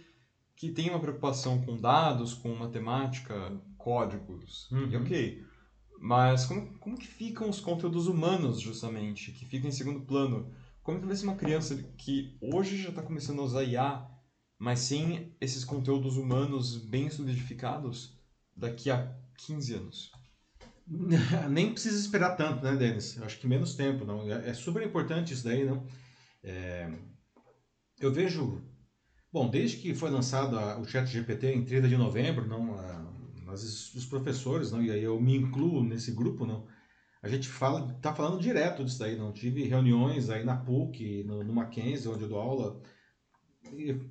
[0.57, 4.89] que tem uma preocupação com dados, com matemática, códigos, Uhum.
[4.91, 5.52] e ok.
[6.03, 10.53] Mas como, como que ficam os conteúdos humanos, justamente, que ficam em segundo plano?
[10.83, 14.05] Como que vai ser uma criança que hoje já está começando a usar IA,
[14.59, 18.19] mas sem esses conteúdos humanos bem solidificados,
[18.57, 20.11] daqui a 15 anos?
[21.51, 23.17] Nem precisa esperar tanto, né, Denis?
[23.23, 24.31] Acho que menos tempo, não.
[24.31, 25.85] É é super importante isso daí, não.
[26.43, 26.89] É,
[28.01, 28.61] Eu vejo,
[29.33, 33.12] bom, desde que foi lançado a- o Chat GPT em 30 de novembro, não, a-
[33.53, 36.67] os professores, não, e aí eu me incluo nesse grupo, não.
[37.23, 39.33] A gente fala, tá falando direto disso daí, não.
[39.33, 42.81] Tive reuniões aí na PUC, no, no Mackenzie, onde eu dou aula,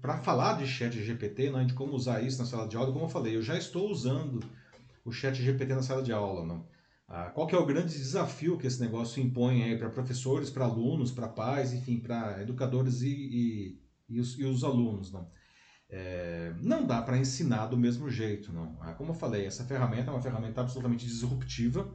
[0.02, 2.94] para falar de Chat GPT, não, de como usar isso na sala de aula.
[2.94, 4.40] Como eu falei, eu já estou usando
[5.04, 6.66] o Chat GPT na sala de aula, não.
[7.08, 10.64] Ah, qual que é o grande desafio que esse negócio impõe aí para professores, para
[10.64, 15.30] alunos, para pais, enfim, para educadores e, e, e, os, e os alunos, não?
[15.94, 18.78] É, não dá para ensinar do mesmo jeito, não.
[18.80, 21.94] Ah, como eu falei, essa ferramenta é uma ferramenta absolutamente disruptiva.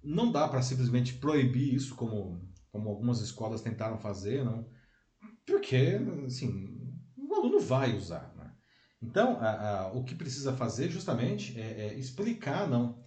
[0.00, 4.70] Não dá para simplesmente proibir isso, como, como algumas escolas tentaram fazer, não.
[5.44, 8.52] Porque, assim, o aluno vai usar, né?
[9.02, 13.02] Então, a, a, o que precisa fazer justamente é, é explicar, não,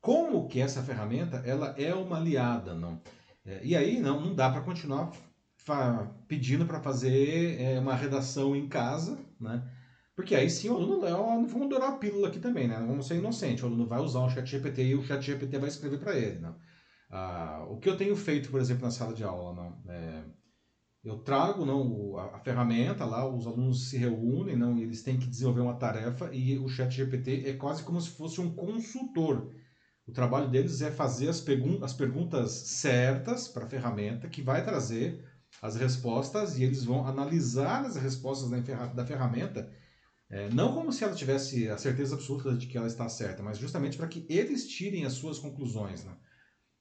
[0.00, 3.02] como que essa ferramenta ela é uma aliada, não.
[3.44, 5.12] É, e aí não, não dá para continuar
[6.26, 9.62] pedindo para fazer é, uma redação em casa, né?
[10.14, 12.76] Porque aí sim o aluno ó, vamos dourar a pílula aqui também, né?
[12.80, 15.68] Vamos ser inocente, o aluno vai usar o chat GPT e o chat GPT vai
[15.68, 16.58] escrever para ele, não.
[17.10, 20.24] Ah, o que eu tenho feito, por exemplo, na sala de aula, não, é,
[21.02, 25.18] eu trago não, a, a ferramenta lá, os alunos se reúnem, não, e eles têm
[25.18, 29.50] que desenvolver uma tarefa e o chat GPT é quase como se fosse um consultor.
[30.06, 34.64] O trabalho deles é fazer as, pergun as perguntas certas para a ferramenta, que vai
[34.64, 35.24] trazer
[35.60, 39.70] as respostas e eles vão analisar as respostas da, ferra- da ferramenta,
[40.30, 43.58] é, não como se ela tivesse a certeza absoluta de que ela está certa, mas
[43.58, 46.04] justamente para que eles tirem as suas conclusões.
[46.04, 46.16] Né?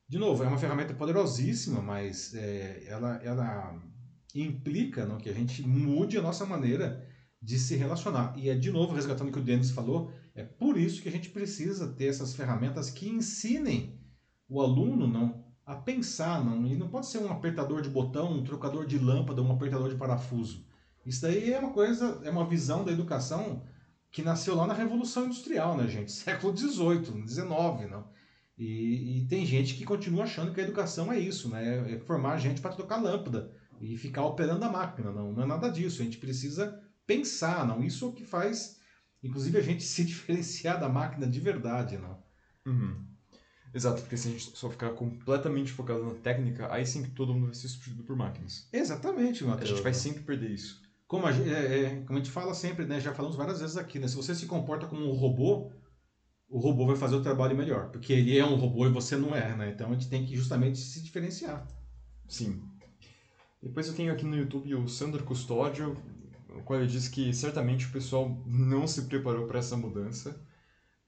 [0.08, 3.82] De novo, é uma ferramenta poderosíssima, mas é, ela, ela
[4.34, 7.06] implica não, que a gente mude a nossa maneira
[7.42, 8.34] de se relacionar.
[8.38, 11.12] E é, de novo, resgatando o que o Denis falou, é por isso que a
[11.12, 14.00] gente precisa ter essas ferramentas que ensinem
[14.48, 16.66] o aluno não a pensar, não.
[16.66, 19.96] E não pode ser um apertador de botão, um trocador de lâmpada, um apertador de
[19.96, 20.66] parafuso.
[21.06, 23.64] Isso daí é uma coisa, é uma visão da educação
[24.12, 26.10] que nasceu lá na Revolução Industrial, né, gente?
[26.12, 27.48] Século XVIII, XIX,
[27.92, 28.10] não.
[28.58, 31.94] E, e tem gente que continua achando que a educação é isso, né?
[31.94, 35.12] É formar gente para trocar lâmpada e ficar operando a máquina.
[35.12, 36.02] Não, não é nada disso.
[36.02, 37.84] A gente precisa pensar, não.
[37.84, 38.80] Isso é o que faz,
[39.24, 42.24] inclusive, a gente se diferenciar da máquina de verdade, não.
[42.66, 43.09] Uhum.
[43.74, 47.34] Exato, porque se a gente só ficar completamente focado na técnica, aí sim que todo
[47.34, 48.68] mundo vai ser substituído por máquinas.
[48.74, 49.70] Exatamente, A Matheus.
[49.70, 50.82] gente vai sempre perder isso.
[51.08, 53.00] Como a, gente- é, é, como a gente fala sempre, né?
[53.00, 54.08] Já falamos várias vezes aqui, né?
[54.08, 55.72] Se você se comporta como um robô,
[56.48, 57.90] o robô vai fazer o trabalho melhor.
[57.92, 59.72] Porque ele é um robô e você não é, né?
[59.72, 61.68] Então a gente tem que justamente se diferenciar.
[62.28, 62.62] Sim.
[63.62, 65.98] Depois eu tenho aqui no YouTube o Sandro Custódio,
[66.56, 70.40] o qual ele diz que certamente o pessoal não se preparou para essa mudança.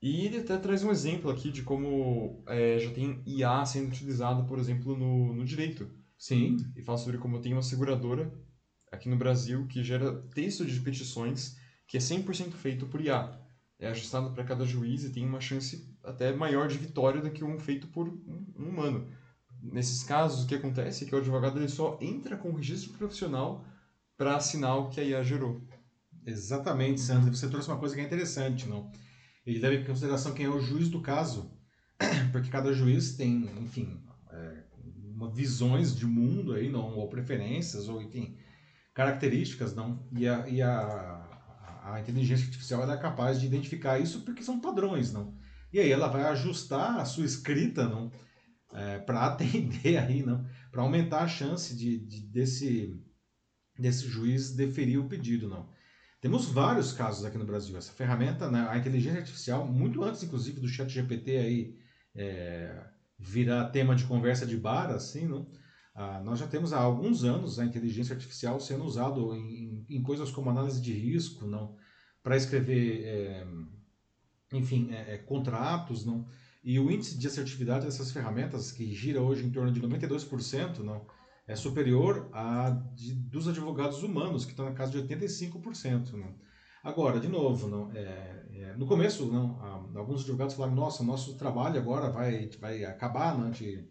[0.01, 4.43] E ele até traz um exemplo aqui de como é, já tem IA sendo utilizado,
[4.45, 5.87] por exemplo, no, no direito.
[6.17, 8.31] Sim, E fala sobre como tem uma seguradora
[8.91, 11.55] aqui no Brasil que gera texto de petições
[11.87, 13.31] que é 100% feito por IA.
[13.79, 17.43] É ajustado para cada juiz e tem uma chance até maior de vitória do que
[17.43, 19.07] um feito por um um humano.
[19.61, 22.91] Nesses casos, o que acontece é que o advogado ele só entra com o registro
[22.93, 23.63] profissional
[24.17, 25.61] para assinar o que a IA gerou.
[26.25, 27.33] exatamente, Sandro.
[27.35, 28.89] Você trouxe uma coisa que é interessante, não?
[29.45, 31.51] Ele leva em consideração quem é o juiz do caso,
[32.31, 34.01] porque cada juiz tem, enfim,
[34.31, 34.63] é,
[35.15, 38.37] uma visões de mundo aí, não, ou preferências, ou enfim,
[38.93, 40.07] características, não.
[40.11, 45.11] E a, e a, a inteligência artificial é capaz de identificar isso porque são padrões,
[45.11, 45.35] não.
[45.73, 48.11] E aí ela vai ajustar a sua escrita, não,
[48.73, 52.99] é, para atender aí, não, para aumentar a chance de, de desse
[53.79, 55.69] desse juiz deferir o pedido, não.
[56.21, 57.75] Temos vários casos aqui no Brasil.
[57.75, 61.75] Essa ferramenta, né, a inteligência artificial, muito antes, inclusive, do chat GPT aí
[62.15, 62.85] é,
[63.17, 65.49] virar tema de conversa de bar, assim, não?
[65.95, 70.31] Ah, nós já temos há alguns anos a inteligência artificial sendo usado em, em coisas
[70.31, 71.75] como análise de risco, não,
[72.23, 73.47] para escrever, é,
[74.53, 76.27] enfim, é, é, contratos, não.
[76.63, 81.05] E o índice de assertividade dessas ferramentas, que gira hoje em torno de 92%, não,
[81.51, 86.13] é superior a de, dos advogados humanos, que estão na casa de 85%.
[86.13, 86.33] Né?
[86.83, 89.59] Agora, de novo, não, é, é, no começo, não,
[89.95, 93.87] alguns advogados falaram, nossa, nosso trabalho agora vai, vai acabar, não, de,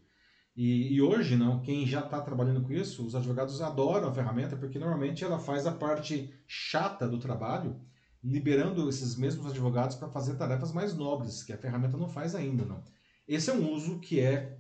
[0.57, 4.57] e, e hoje, não, quem já está trabalhando com isso, os advogados adoram a ferramenta,
[4.57, 7.81] porque normalmente ela faz a parte chata do trabalho
[8.23, 12.65] liberando esses mesmos advogados para fazer tarefas mais nobres, que a ferramenta não faz ainda,
[12.65, 12.83] não.
[13.27, 14.59] Esse é um uso que é,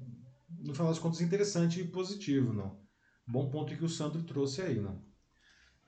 [0.58, 2.78] no final das contas, interessante e positivo, não.
[3.30, 5.00] Bom ponto que o Sandro trouxe aí, não.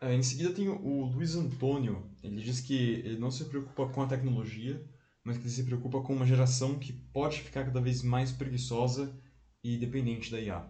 [0.01, 2.09] É, em seguida tem o Luiz Antônio.
[2.23, 2.75] Ele diz que
[3.05, 4.81] ele não se preocupa com a tecnologia,
[5.25, 9.13] mas que ele se preocupa com uma geração que pode ficar cada vez mais preguiçosa
[9.63, 10.69] e dependente da IA.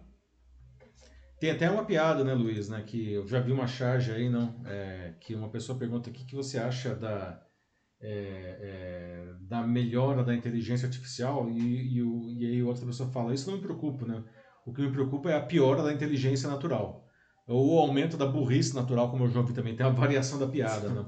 [1.39, 4.61] Tem até uma piada, né, Luiz, né, que eu já vi uma charge aí, não,
[4.65, 7.39] é, que uma pessoa pergunta o que, que você acha da,
[7.99, 13.33] é, é, da melhora da inteligência artificial e, e, o, e aí outra pessoa fala,
[13.33, 14.23] isso não me preocupa, né,
[14.65, 17.05] o que me preocupa é a piora da inteligência natural,
[17.47, 20.47] ou o aumento da burrice natural, como eu já ouvi também, tem uma variação da
[20.47, 21.05] piada, né.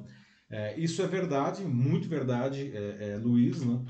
[0.49, 3.81] É, isso é verdade, muito verdade, é, é, Luiz, né,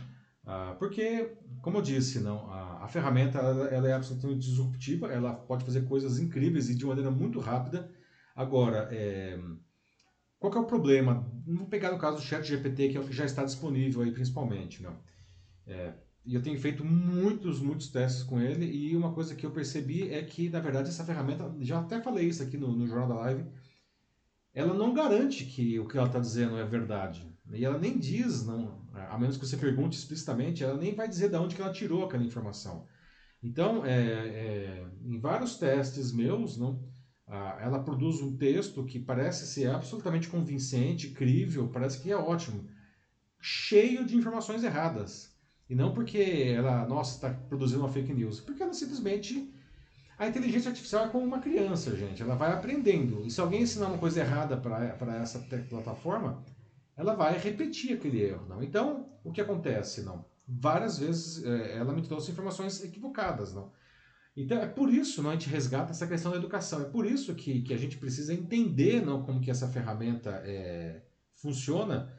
[0.45, 5.34] ah, porque, como eu disse, não, a, a ferramenta ela, ela, é absolutamente disruptiva, ela
[5.34, 7.89] pode fazer coisas incríveis e de maneira muito rápida.
[8.36, 9.39] Agora, é,
[10.38, 11.28] qual é o problema?
[11.47, 14.11] Vou pegar no caso do Chat GPT, que é o que já está disponível aí
[14.11, 14.84] principalmente.
[14.84, 14.99] Não?
[15.66, 15.93] É,
[16.26, 20.09] e eu tenho feito muitos, muitos testes com ele e uma coisa que eu percebi
[20.11, 23.15] é que, na verdade, essa ferramenta, já até falei isso aqui no, no Jornal da
[23.15, 23.45] Live,
[24.53, 27.32] ela não garante que o que ela está dizendo é verdade.
[27.53, 31.30] E ela nem diz, não, a menos que você pergunte explicitamente, ela nem vai dizer
[31.30, 32.88] de onde que ela tirou aquela informação.
[33.43, 36.82] Então, é, é, em vários testes meus, não,
[37.28, 42.67] ela produz um texto que parece ser absolutamente convincente, crível, parece que é ótimo,
[43.39, 45.35] cheio de informações erradas.
[45.70, 49.51] E não porque ela, nossa, está produzindo uma fake news, porque ela simplesmente
[50.18, 52.22] a inteligência artificial é como uma criança, gente.
[52.22, 53.26] Ela vai aprendendo.
[53.26, 55.39] E se alguém ensinar uma coisa errada para essa
[55.70, 56.43] plataforma,
[56.95, 58.45] ela vai repetir aquele erro.
[58.47, 58.63] Não?
[58.63, 60.03] Então, o que acontece?
[60.03, 60.26] não?
[60.47, 63.53] Várias vezes é, ela me trouxe informações equivocadas.
[63.53, 63.72] não?
[64.38, 66.82] Então, é por isso não, a gente resgata essa questão da educação.
[66.82, 71.01] É por isso que, que a gente precisa entender não, como que essa ferramenta é,
[71.34, 72.13] funciona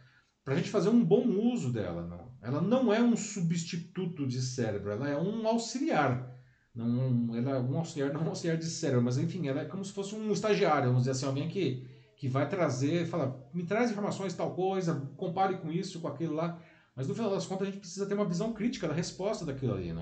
[0.46, 2.06] para a gente fazer um bom uso dela.
[2.06, 2.30] Não?
[2.40, 6.32] Ela não é um substituto de cérebro, ela é um auxiliar.
[6.72, 9.84] Não, ela é um auxiliar, não um auxiliar de cérebro, mas enfim, ela é como
[9.84, 11.84] se fosse um estagiário, vamos dizer assim, alguém que,
[12.16, 16.62] que vai trazer, fala, me traz informações tal coisa, compare com isso, com aquilo lá.
[16.94, 19.74] Mas no final das contas a gente precisa ter uma visão crítica da resposta daquilo
[19.74, 19.92] ali?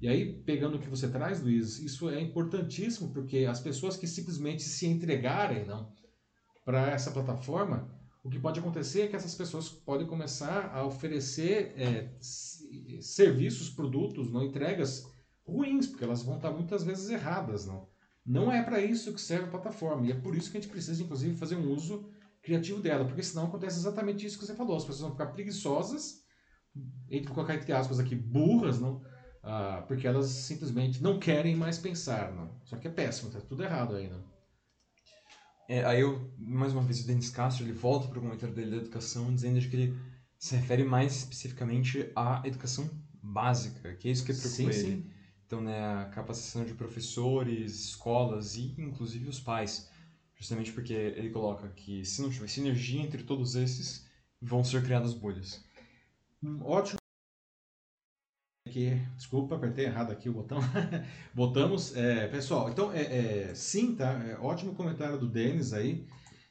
[0.00, 4.06] E aí, pegando o que você traz, Luiz, isso é importantíssimo, porque as pessoas que
[4.06, 5.92] simplesmente se entregarem não,
[6.64, 11.74] para essa plataforma, o que pode acontecer é que essas pessoas podem começar a oferecer
[11.76, 12.08] é,
[13.00, 15.04] serviços, produtos, não entregas
[15.44, 17.66] ruins, porque elas vão estar muitas vezes erradas.
[17.66, 17.88] Não,
[18.24, 20.70] não é para isso que serve a plataforma, e é por isso que a gente
[20.70, 22.08] precisa, inclusive, fazer um uso
[22.40, 26.22] criativo dela, porque senão acontece exatamente isso que você falou, as pessoas vão ficar preguiçosas,
[27.10, 29.02] entre colocar entre aspas aqui, burras, não?
[29.42, 32.56] Ah, porque elas simplesmente não querem mais pensar, não.
[32.64, 34.31] Só que é péssimo, tá tudo errado aí, não.
[35.68, 38.70] É, aí eu, mais uma vez, o Denis Castro, ele volta para o comentário dele
[38.72, 39.98] da educação, dizendo que ele
[40.38, 42.90] se refere mais especificamente à educação
[43.22, 45.02] básica, que é isso que preocupa sim, ele.
[45.02, 45.10] Sim.
[45.46, 49.90] Então, né, a capacitação de professores, escolas e inclusive os pais.
[50.34, 54.08] Justamente porque ele coloca que se não tiver sinergia entre todos esses,
[54.40, 55.64] vão ser criadas bolhas.
[56.42, 57.01] Hum, ótimo.
[59.16, 60.58] Desculpa, apertei errado aqui o botão.
[61.34, 61.96] Botamos.
[61.96, 63.02] É, pessoal, então, é,
[63.50, 64.12] é, sim, tá?
[64.24, 66.06] É, ótimo comentário do Denis aí.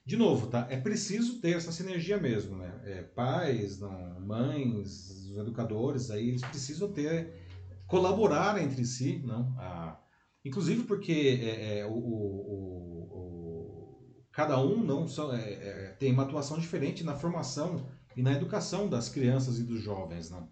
[0.05, 0.67] De novo, tá?
[0.69, 2.81] É preciso ter essa sinergia mesmo, né?
[2.83, 7.33] É, pais, não, mães, os educadores aí, eles precisam ter,
[7.87, 9.55] colaborar entre si, não?
[9.59, 9.99] Ah,
[10.43, 15.31] inclusive porque é, o, o, o, cada um não só,
[15.99, 20.49] tem uma atuação diferente na formação e na educação das crianças e dos jovens, não?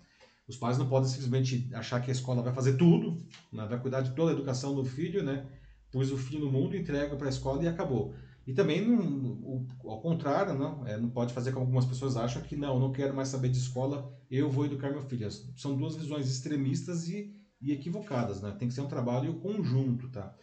[0.49, 3.23] Os pais não podem simplesmente achar que a escola vai fazer tudo,
[3.53, 3.67] né?
[3.67, 5.47] vai cuidar de toda a educação do filho, né?
[5.91, 8.15] Pus o filho no mundo, entrega para a escola e acabou.
[8.47, 12.55] E também, não, ao contrário, não, é, não pode fazer como algumas pessoas acham que
[12.55, 15.29] não, não quero mais saber de escola, eu vou educar meu filho.
[15.55, 17.31] São duas visões extremistas e,
[17.61, 18.55] e equivocadas, né?
[18.57, 20.35] Tem que ser um trabalho conjunto, tá?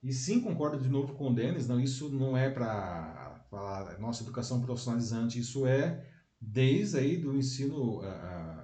[0.00, 4.22] E sim, concordo de novo com o Denis, não, isso não é para falar nossa
[4.22, 6.06] educação profissionalizante, isso é
[6.40, 8.57] desde aí do ensino, a, a,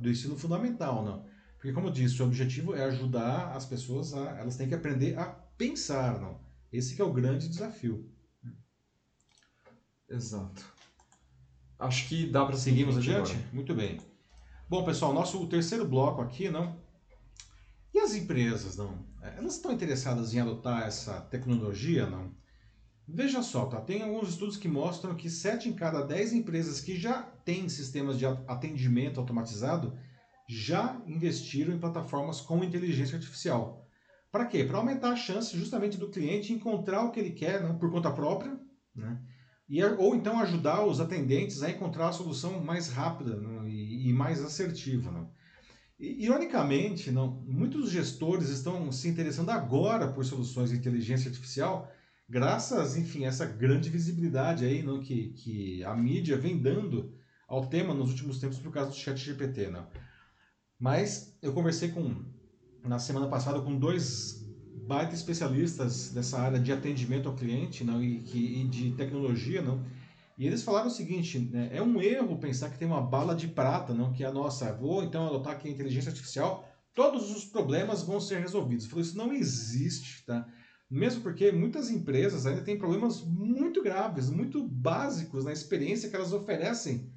[0.00, 1.24] do ensino fundamental, não?
[1.56, 5.18] Porque como eu disse, o objetivo é ajudar as pessoas a, elas têm que aprender
[5.18, 6.40] a pensar, não?
[6.72, 8.10] Esse que é o grande desafio.
[10.08, 10.64] Exato.
[11.78, 13.32] Acho que dá para seguirmos adiante.
[13.32, 13.48] Agora.
[13.52, 14.00] Muito bem.
[14.68, 16.78] Bom, pessoal, nosso terceiro bloco aqui, não?
[17.92, 19.04] E as empresas, não?
[19.20, 22.34] Elas estão interessadas em adotar essa tecnologia, não?
[23.12, 23.80] Veja só, tá?
[23.80, 28.18] tem alguns estudos que mostram que 7 em cada 10 empresas que já têm sistemas
[28.18, 29.98] de atendimento automatizado
[30.48, 33.86] já investiram em plataformas com inteligência artificial.
[34.30, 34.64] Para quê?
[34.64, 38.12] Para aumentar a chance justamente do cliente encontrar o que ele quer não, por conta
[38.12, 38.56] própria,
[38.94, 39.20] né?
[39.68, 44.12] E, ou então ajudar os atendentes a encontrar a solução mais rápida né, e, e,
[44.12, 45.12] mais assertiva.
[45.12, 45.26] Né?
[45.98, 51.88] Ironicamente, não, muitos gestores estão se interessando agora por soluções de inteligência artificial,
[52.30, 57.12] graças, enfim, a essa grande visibilidade aí não, que, que a mídia vem dando
[57.48, 59.68] ao tema nos últimos tempos por causa do chat GPT.
[59.68, 59.88] Não.
[60.78, 62.24] Mas eu conversei com,
[62.84, 64.48] na semana passada com dois
[64.86, 69.84] baita especialistas dessa área de atendimento ao cliente não, e, e de tecnologia, não,
[70.36, 73.46] e eles falaram o seguinte, né, é um erro pensar que tem uma bala de
[73.46, 77.44] prata, não, que é a nossa, vou então adotar aqui a inteligência artificial, todos os
[77.44, 78.86] problemas vão ser resolvidos.
[78.86, 80.48] Falou, isso não existe, tá?
[80.90, 86.32] Mesmo porque muitas empresas ainda têm problemas muito graves, muito básicos na experiência que elas
[86.32, 87.12] oferecem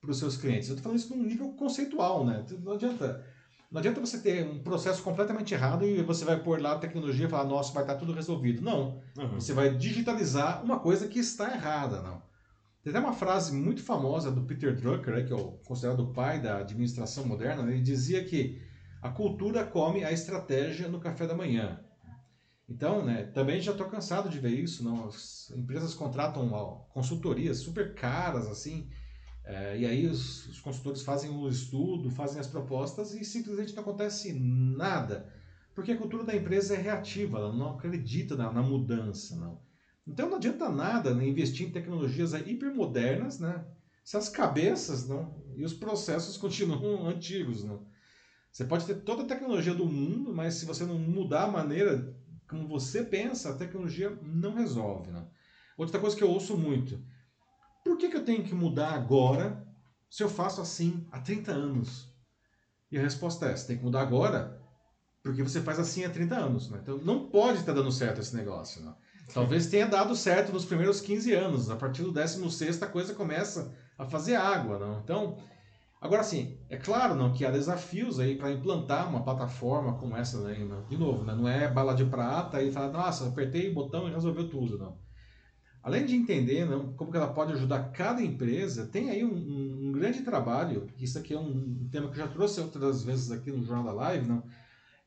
[0.00, 0.68] para os seus clientes.
[0.68, 2.46] Eu estou falando isso num nível conceitual, né?
[2.62, 3.24] Não adianta,
[3.70, 7.26] não adianta você ter um processo completamente errado e você vai pôr lá a tecnologia
[7.26, 8.62] e falar, nossa, vai estar tudo resolvido.
[8.62, 9.02] Não.
[9.18, 9.34] Uhum.
[9.34, 12.22] Você vai digitalizar uma coisa que está errada, não.
[12.82, 16.12] Tem até uma frase muito famosa do Peter Drucker, né, que é o considerado o
[16.14, 17.72] pai da administração moderna, né?
[17.72, 18.62] ele dizia que
[19.02, 21.78] a cultura come a estratégia no café da manhã.
[22.68, 24.84] Então, né, também já estou cansado de ver isso.
[24.84, 25.06] Não?
[25.06, 28.88] As empresas contratam ó, consultorias super caras, assim,
[29.48, 33.82] é, e aí os, os, consultores fazem o estudo, fazem as propostas e simplesmente não
[33.82, 35.32] acontece nada.
[35.74, 39.36] Porque a cultura da empresa é reativa, ela não acredita na, na mudança.
[39.36, 39.58] Não.
[40.06, 43.64] Então não adianta nada né, investir em tecnologias hipermodernas né,
[44.04, 47.64] se as cabeças não, e os processos continuam antigos.
[47.64, 47.86] Não.
[48.52, 52.14] Você pode ter toda a tecnologia do mundo, mas se você não mudar a maneira
[52.48, 55.10] como você pensa, a tecnologia não resolve.
[55.10, 55.28] Não.
[55.76, 57.00] Outra coisa que eu ouço muito
[57.88, 59.66] por que, que eu tenho que mudar agora
[60.10, 62.12] se eu faço assim há 30 anos?
[62.92, 64.60] E a resposta é: você tem que mudar agora
[65.22, 66.70] porque você faz assim há 30 anos.
[66.70, 66.80] Né?
[66.82, 68.82] Então não pode estar dando certo esse negócio.
[68.82, 68.94] Né?
[69.32, 71.70] Talvez tenha dado certo nos primeiros 15 anos.
[71.70, 74.78] A partir do 16 a coisa começa a fazer água.
[74.78, 75.00] Não?
[75.00, 75.38] Então,
[76.00, 80.40] agora sim, é claro não, que há desafios aí para implantar uma plataforma como essa.
[80.40, 80.54] Né?
[80.88, 81.34] De novo, né?
[81.34, 84.78] não é bala de prata e falar, nossa, apertei o botão e resolveu tudo.
[84.78, 84.96] Não
[85.88, 89.88] além de entender não, como que ela pode ajudar cada empresa, tem aí um, um,
[89.88, 93.50] um, grande trabalho, isso aqui é um tema que eu já trouxe outras vezes aqui
[93.50, 94.42] no Jornal da Live, não,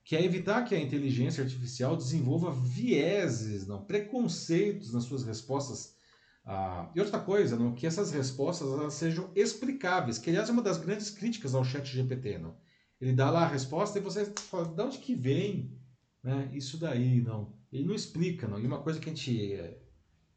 [0.03, 5.95] que é evitar que a inteligência artificial desenvolva vieses, não, preconceitos nas suas respostas.
[6.43, 10.77] Ah, e outra coisa, não, que essas respostas sejam explicáveis, que aliás é uma das
[10.77, 12.37] grandes críticas ao chat GPT.
[12.37, 12.55] Não.
[12.99, 15.77] Ele dá lá a resposta e você fala, de onde que vem
[16.23, 17.21] né, isso daí?
[17.21, 17.53] Não.
[17.71, 18.47] Ele não explica.
[18.47, 18.59] Não.
[18.59, 19.59] E uma coisa que a gente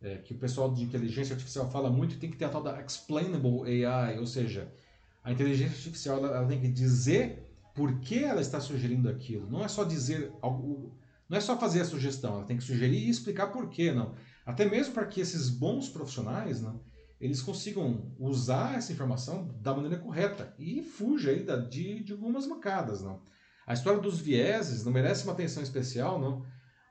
[0.05, 2.79] é, que o pessoal de inteligência artificial fala muito, tem que ter a tal da
[2.83, 4.71] explainable AI, ou seja,
[5.23, 9.49] a inteligência artificial ela, ela tem que dizer por que ela está sugerindo aquilo.
[9.51, 10.95] Não é só dizer algo,
[11.29, 14.15] não é só fazer a sugestão, ela tem que sugerir e explicar por quê, não.
[14.45, 16.81] Até mesmo para que esses bons profissionais, não,
[17.21, 22.47] eles consigam usar essa informação da maneira correta e fuja aí da, de, de algumas
[22.47, 23.23] macadas, não.
[23.67, 26.45] A história dos vieses não merece uma atenção especial, não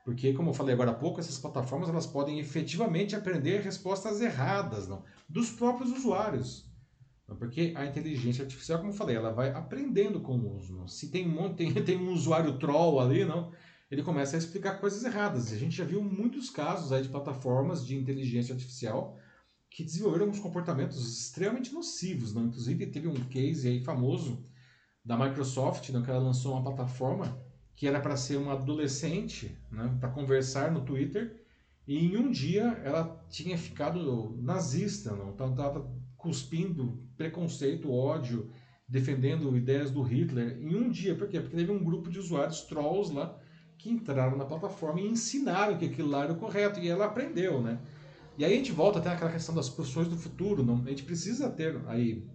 [0.04, 4.86] porque, como eu falei agora há pouco, essas plataformas elas podem efetivamente aprender respostas erradas
[4.86, 5.02] não?
[5.26, 6.70] dos próprios usuários.
[7.38, 10.86] Porque a inteligência artificial, como eu falei, ela vai aprendendo com o uso.
[10.86, 13.50] Se tem um, monte, tem, tem um usuário troll ali, não,
[13.94, 15.52] ele começa a explicar coisas erradas.
[15.52, 19.16] A gente já viu muitos casos aí de plataformas de inteligência artificial
[19.70, 22.34] que desenvolveram uns comportamentos extremamente nocivos.
[22.34, 22.46] Não?
[22.46, 24.44] Inclusive, teve um case aí famoso
[25.04, 27.40] da Microsoft, não, que ela lançou uma plataforma
[27.76, 31.44] que era para ser uma adolescente, né, para conversar no Twitter,
[31.86, 38.50] e em um dia ela tinha ficado nazista, não estava cuspindo preconceito, ódio,
[38.88, 41.14] defendendo ideias do Hitler em um dia.
[41.14, 41.40] Por quê?
[41.40, 43.38] Porque teve um grupo de usuários trolls lá
[43.78, 47.60] que entraram na plataforma e ensinaram que aquilo lá era o correto, e ela aprendeu,
[47.60, 47.80] né?
[48.36, 50.82] E aí a gente volta até aquela questão das profissões do futuro, não?
[50.84, 52.26] A gente precisa ter aí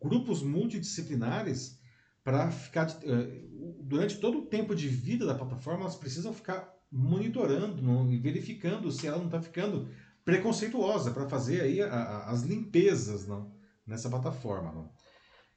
[0.00, 1.78] grupos multidisciplinares
[2.22, 3.44] para ficar eh,
[3.80, 8.90] durante todo o tempo de vida da plataforma, elas precisam ficar monitorando não, e verificando
[8.90, 9.88] se ela não está ficando
[10.24, 13.50] preconceituosa para fazer aí a, a, as limpezas não,
[13.86, 14.72] nessa plataforma.
[14.72, 14.92] Não.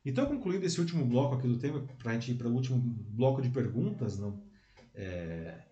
[0.03, 2.79] Então, concluindo esse último bloco aqui do tema, para a gente ir para o último
[2.79, 4.41] bloco de perguntas, não,
[4.93, 5.63] é,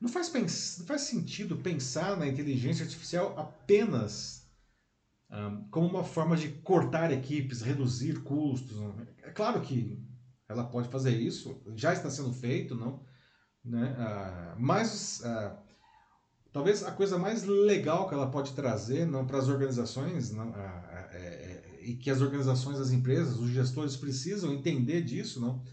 [0.00, 4.42] não, faz não faz sentido pensar na inteligência artificial apenas
[5.30, 8.78] um, como uma forma de cortar equipes, reduzir custos.
[8.78, 9.06] Não.
[9.22, 9.98] É claro que
[10.48, 13.02] ela pode fazer isso, já está sendo feito, não?
[13.64, 13.94] Né?
[13.98, 15.56] Ah, mas ah,
[16.52, 20.88] talvez a coisa mais legal que ela pode trazer não para as organizações não, ah,
[20.90, 25.64] ah, é, é, e que as organizações, as empresas, os gestores precisam entender disso, não?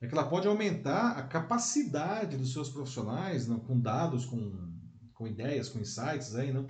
[0.00, 4.72] É que ela pode aumentar a capacidade dos seus profissionais, não, com dados, com,
[5.14, 6.66] com ideias, com insights aí, não?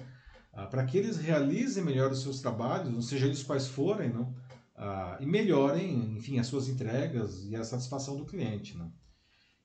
[0.57, 4.35] ah, para que eles realizem melhor os seus trabalhos, não seja eles quais forem, não?
[4.75, 8.77] Ah, e melhorem, enfim, as suas entregas e a satisfação do cliente.
[8.77, 8.91] Não?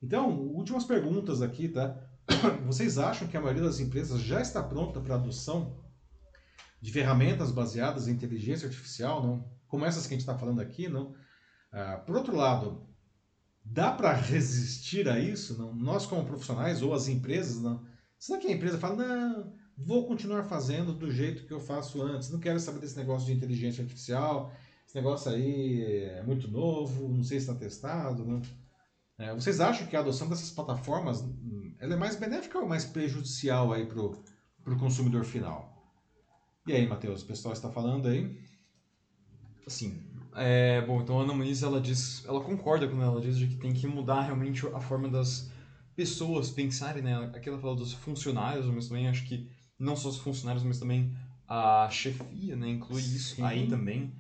[0.04, 1.98] Então, últimas perguntas aqui, tá?
[2.68, 5.78] Vocês acham que a maioria das empresas já está pronta para a adoção
[6.82, 9.50] de ferramentas baseadas em inteligência artificial, não?
[9.68, 11.16] Como essas que a gente está falando aqui, não?
[11.72, 12.86] Ah, por outro lado,
[13.64, 15.58] dá para resistir a isso?
[15.58, 15.74] Não?
[15.74, 17.86] Nós como profissionais ou as empresas, não?
[18.18, 22.30] Será que a empresa fala, não, vou continuar fazendo do jeito que eu faço antes,
[22.30, 24.54] não quero saber desse negócio de inteligência artificial,
[24.86, 28.42] esse negócio aí é muito novo, não sei se está testado, né?
[29.18, 32.86] É, vocês acham que a adoção dessas plataformas hum, ela é mais benéfica ou mais
[32.86, 34.24] prejudicial aí pro,
[34.64, 35.72] pro consumidor final?
[36.68, 38.40] E aí, Matheus, o pessoal está falando aí?
[39.66, 43.48] Assim, é, bom, então a Ana Muniz, ela diz, ela concorda quando ela diz de
[43.48, 45.52] que tem que mudar realmente a forma das
[45.96, 47.32] pessoas pensarem, né?
[47.34, 51.16] Aqui ela fala dos funcionários, mas também acho que não só os funcionários, mas também
[51.48, 52.70] a chefia, né?
[52.70, 53.44] Inclui isso Sim.
[53.44, 54.14] aí também.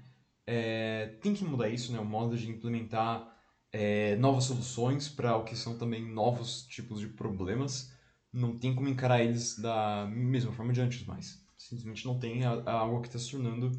[0.45, 1.99] É, tem que mudar isso, né?
[1.99, 3.31] O modo de implementar
[3.71, 7.91] é, novas soluções para o que são também novos tipos de problemas.
[8.33, 13.01] Não tem como encarar eles da mesma forma de antes, mas simplesmente não tem algo
[13.01, 13.71] que está se tornando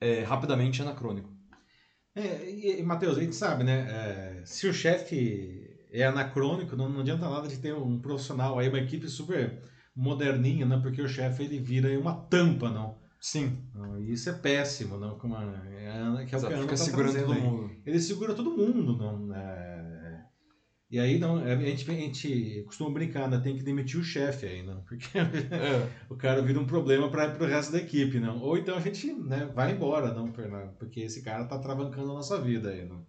[0.00, 1.35] é, rapidamente anacrônico.
[2.16, 3.86] É, e, Matheus, a gente sabe, né?
[3.90, 8.70] É, se o chefe é anacrônico, não, não adianta nada de ter um profissional aí,
[8.70, 9.60] uma equipe super
[9.94, 10.80] moderninha, né?
[10.82, 12.96] Porque o chefe ele vira uma tampa, não?
[13.20, 13.58] Sim.
[14.06, 15.18] isso é péssimo, não?
[15.18, 17.70] Como a, é, que é o que fica tá segurando todo mundo.
[17.84, 19.34] Ele segura todo mundo, não?
[19.34, 20.05] É,
[20.90, 23.38] e aí não, é, a gente, a gente costuma brincar, né?
[23.38, 24.82] Tem que demitir o chefe aí, não?
[24.82, 25.90] Porque é.
[26.08, 28.40] o cara vira um problema para o resto da equipe, não?
[28.40, 30.32] Ou então a gente né, vai embora, não?
[30.78, 33.06] Porque esse cara tá travancando a nossa vida aí, não?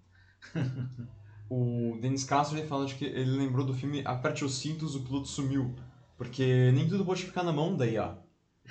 [1.49, 5.03] o Denis Castro ele fala de que ele lembrou do filme Aperte os cintos, o
[5.03, 5.75] piloto sumiu.
[6.17, 8.17] Porque nem tudo pode ficar na mão da IA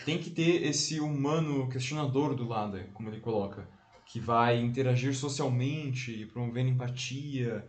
[0.04, 3.68] tem que ter esse humano questionador do lado, como ele coloca,
[4.04, 7.66] que vai interagir socialmente, promovendo empatia,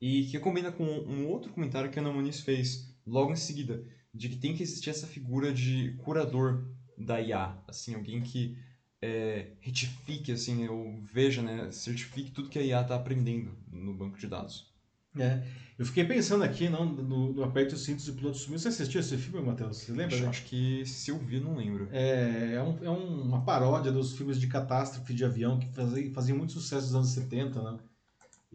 [0.00, 3.84] e que combina com um outro comentário que a Ana Muniz fez logo em seguida,
[4.12, 6.66] de que tem que existir essa figura de curador
[6.98, 8.56] da IA, assim, alguém que
[9.00, 14.18] é, retifique, assim, ou veja, né, certifique tudo que a IA está aprendendo no banco
[14.18, 14.74] de dados.
[15.18, 15.42] É.
[15.78, 18.58] Eu fiquei pensando aqui não, no, no Aperte os Cintos e Piloto Sumiu.
[18.58, 19.78] Você assistiu esse filme, Matheus?
[19.78, 20.14] Você lembra?
[20.14, 21.88] Acho, acho, que se eu vi, não lembro.
[21.90, 26.38] É, é, um, é uma paródia dos filmes de catástrofe de avião que faziam, faziam
[26.38, 27.78] muito sucesso nos anos 70, né?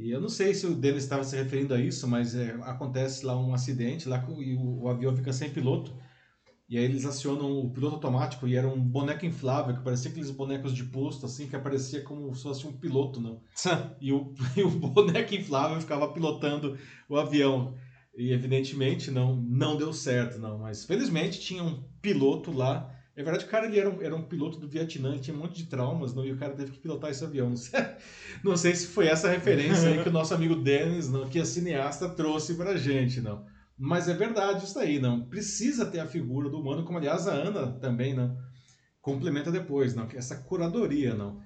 [0.01, 3.23] E eu não sei se o Denis estava se referindo a isso, mas é, acontece
[3.23, 5.95] lá um acidente lá e o, o avião fica sem piloto.
[6.67, 10.31] E aí eles acionam o piloto automático e era um boneco inflável, que parecia aqueles
[10.31, 13.43] bonecos de posto, assim, que aparecia como se fosse um piloto, não?
[14.01, 16.75] e, o, e o boneco inflável ficava pilotando
[17.07, 17.75] o avião.
[18.17, 20.57] E evidentemente não, não deu certo, não.
[20.57, 22.91] Mas felizmente tinha um piloto lá.
[23.15, 25.57] É verdade, o cara ele era, um, era um piloto do Vietnã, tinha um monte
[25.57, 27.53] de traumas, não, e o cara teve que pilotar esse avião.
[28.43, 31.45] Não sei, se foi essa referência aí que o nosso amigo Dennis, não, que a
[31.45, 33.45] cineasta trouxe pra gente, não.
[33.77, 35.27] Mas é verdade isso aí, não.
[35.27, 38.37] Precisa ter a figura do humano, como aliás a Ana também não
[39.01, 40.07] complementa depois, não.
[40.13, 41.41] Essa curadoria, não.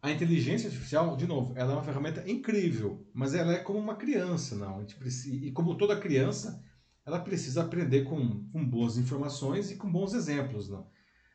[0.00, 3.96] A inteligência artificial, de novo, ela é uma ferramenta incrível, mas ela é como uma
[3.96, 4.84] criança, não.
[4.84, 6.62] Precisa, e como toda criança,
[7.04, 10.88] ela precisa aprender com, com boas informações e com bons exemplos, não.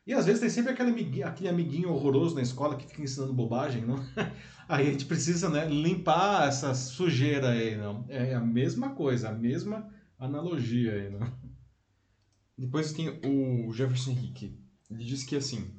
[0.08, 3.34] E às vezes tem sempre aquele amiguinho, aquele amiguinho horroroso na escola que fica ensinando
[3.34, 3.96] bobagem, não?
[4.66, 8.06] Aí a gente precisa, né, limpar essa sujeira aí, não.
[8.08, 9.86] É a mesma coisa, a mesma
[10.18, 11.32] analogia aí, né?
[12.56, 14.58] Depois tem o Jefferson Henrique.
[14.90, 15.70] Ele diz que assim,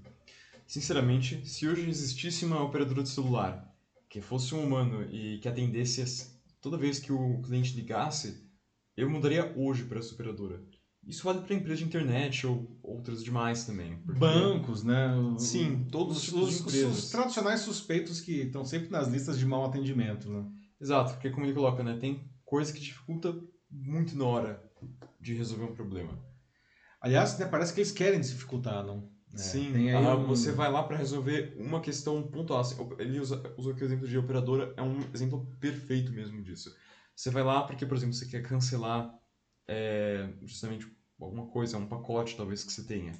[0.65, 3.75] sinceramente, se hoje existisse uma operadora de celular
[4.07, 8.47] que fosse um humano e que atendesse toda vez que o cliente ligasse,
[8.95, 10.63] eu mudaria hoje para essa operadora.
[11.09, 13.97] Isso vale para empresas de internet ou outras demais também.
[14.05, 14.19] Porque...
[14.19, 15.11] Bancos, né?
[15.39, 19.65] Sim, todos os, os, os, os tradicionais suspeitos que estão sempre nas listas de mau
[19.65, 20.45] atendimento, né?
[20.79, 21.97] Exato, porque como ele coloca, né?
[21.99, 23.35] Tem coisa que dificulta
[23.71, 24.63] muito na hora
[25.19, 26.17] de resolver um problema.
[27.01, 29.09] Aliás, né, parece que eles querem dificultar, não?
[29.33, 30.27] É, Sim, ah, um...
[30.27, 32.59] você vai lá para resolver uma questão pontual.
[32.59, 36.75] Assim, ele usa, usa aqui o exemplo de operadora, é um exemplo perfeito mesmo disso.
[37.15, 39.11] Você vai lá porque, por exemplo, você quer cancelar
[39.67, 40.87] é, justamente
[41.19, 43.13] alguma coisa, um pacote talvez que você tenha.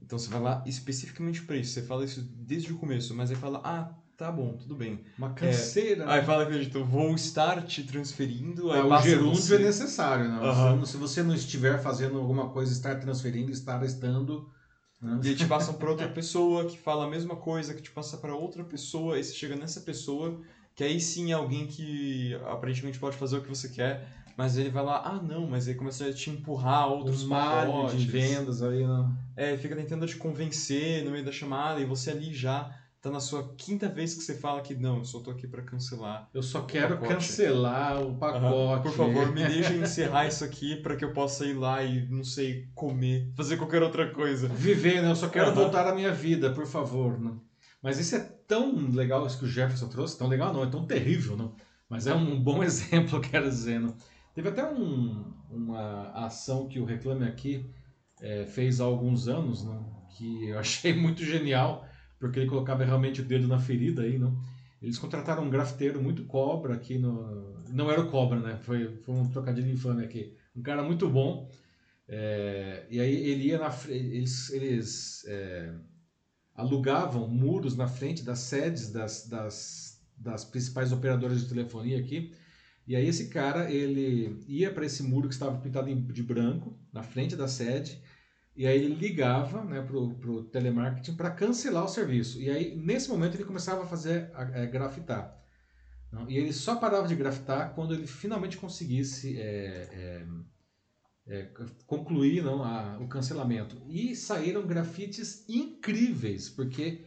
[0.00, 1.72] Então você vai lá especificamente para isso.
[1.72, 5.04] Você fala isso desde o começo, mas aí fala, ah, Tá bom, tudo bem.
[5.18, 6.04] Uma canseira.
[6.04, 8.70] É, aí fala que eu vou estar te transferindo.
[8.70, 9.56] Aí ah, o gerúndio você...
[9.56, 10.40] é necessário, né?
[10.40, 10.86] Uhum.
[10.86, 14.48] Se você não estiver fazendo alguma coisa, estar transferindo, estar estando.
[15.02, 15.20] Né?
[15.24, 18.16] E aí te passam para outra pessoa que fala a mesma coisa, que te passa
[18.16, 20.40] para outra pessoa, e você chega nessa pessoa,
[20.76, 24.68] que aí sim é alguém que aparentemente pode fazer o que você quer, Mas ele
[24.70, 28.00] vai lá, ah não, mas aí começa a te empurrar outros Um pacotes.
[28.02, 29.14] de vendas aí, não.
[29.36, 32.70] É, ele fica tentando te convencer no meio da chamada e você ali já
[33.00, 35.62] tá na sua quinta vez que você fala que não, eu só tô aqui pra
[35.62, 36.28] cancelar.
[36.32, 37.14] Eu só quero pacote.
[37.14, 38.82] cancelar o pacote.
[38.82, 42.24] Por favor, me deixem encerrar isso aqui pra que eu possa ir lá e, não
[42.24, 44.48] sei, comer, fazer qualquer outra coisa.
[44.48, 45.10] Viver, né?
[45.10, 45.54] Eu só quero Aham.
[45.54, 47.20] voltar à minha vida, por favor.
[47.20, 47.32] Né?
[47.82, 50.16] Mas isso é tão legal, isso que o Jefferson trouxe.
[50.18, 51.54] Tão legal não, é tão terrível, não.
[51.86, 53.78] Mas é um bom exemplo, eu quero dizer.
[53.78, 53.94] Não?
[54.34, 57.64] Teve até um, uma ação que o Reclame Aqui
[58.20, 59.94] eh, fez há alguns anos, não?
[60.16, 61.86] que eu achei muito genial,
[62.18, 64.36] porque ele colocava realmente o dedo na ferida aí, não?
[64.82, 67.54] Eles contrataram um grafiteiro muito cobra aqui no...
[67.70, 68.58] Não era o cobra, né?
[68.62, 70.36] Foi, foi um trocadilho infame aqui.
[70.54, 71.50] Um cara muito bom.
[72.06, 75.72] É, e aí ele ia na eles, eles é,
[76.54, 82.34] alugavam muros na frente das sedes das, das, das principais operadoras de telefonia aqui.
[82.86, 87.02] E aí esse cara, ele ia para esse muro que estava pintado de branco, na
[87.02, 88.02] frente da sede,
[88.56, 92.40] e aí ele ligava né, pro, pro telemarketing para cancelar o serviço.
[92.40, 95.40] E aí, nesse momento, ele começava a fazer, a, a grafitar.
[96.28, 100.24] E ele só parava de grafitar quando ele finalmente conseguisse é,
[101.26, 101.50] é, é,
[101.86, 103.82] concluir não, a- o cancelamento.
[103.88, 107.04] E saíram grafites incríveis, porque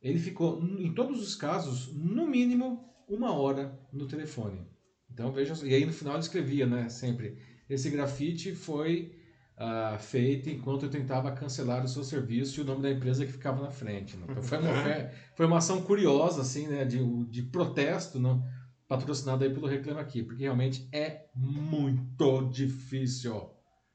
[0.00, 4.75] ele ficou, em todos os casos, no mínimo uma hora no telefone.
[5.16, 7.38] Então veja, e aí no final ele escrevia, né, sempre,
[7.70, 9.16] esse grafite foi
[9.56, 13.32] ah, feito enquanto eu tentava cancelar o seu serviço e o nome da empresa que
[13.32, 14.14] ficava na frente.
[14.14, 14.26] né?
[14.28, 14.68] Então foi uma,
[15.34, 16.98] foi uma ação curiosa, assim, né, de,
[17.30, 18.44] de protesto, não,
[18.86, 23.50] patrocinada aí pelo Reclama Aqui, porque realmente é muito difícil.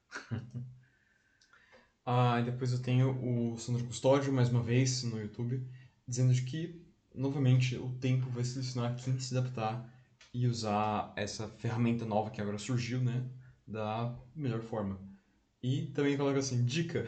[2.04, 5.64] Ah, e depois eu tenho o Sandro Custódio, mais uma vez, no YouTube,
[6.08, 9.88] dizendo de que, novamente, o tempo vai selecionar quem se adaptar
[10.34, 13.24] e usar essa ferramenta nova que agora surgiu, né,
[13.68, 15.00] da melhor forma.
[15.62, 17.06] E também coloca assim, dica,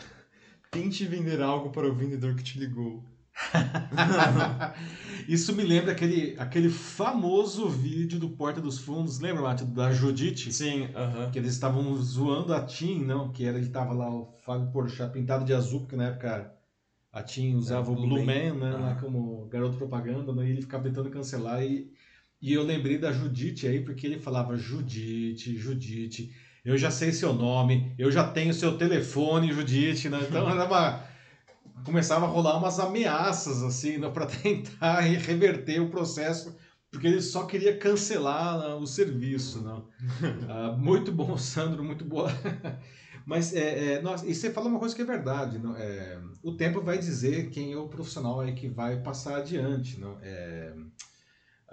[0.71, 3.03] tente vender algo para o vendedor que te ligou.
[5.28, 10.51] Isso me lembra aquele, aquele famoso vídeo do Porta dos Fundos, lembra, Mate, da Judite?
[10.51, 11.32] Sim, aham.
[11.32, 13.32] Que eles estavam zoando a Tim, não?
[13.32, 16.53] Que era, ele tava lá, o Fábio Porchat, pintado de azul, porque na época
[17.11, 18.59] a Tim usava É, o Blue Man, Man.
[18.59, 18.71] né?
[18.78, 20.47] Lá como garoto propaganda, né?
[20.47, 21.63] E ele ficava tentando cancelar.
[21.63, 21.91] E,
[22.43, 26.29] e eu lembrei da Judite aí, porque ele falava Judite, Judite,
[26.65, 30.19] eu já sei seu nome, eu já tenho seu telefone, Judite, né?
[30.29, 31.01] Então era uma...
[31.85, 34.09] Começava a rolar umas ameaças, assim, né?
[34.09, 36.53] Para tentar reverter o processo
[36.91, 39.61] porque ele só queria cancelar né, o serviço.
[39.61, 39.87] Não?
[40.49, 42.29] Ah, muito bom, Sandro, muito boa.
[43.25, 45.59] Mas é, é, nossa, e você falou uma coisa que é verdade.
[45.59, 45.77] Não?
[45.77, 49.97] É, o tempo vai dizer quem é o profissional aí que vai passar adiante.
[49.97, 50.17] Não?
[50.21, 50.73] É,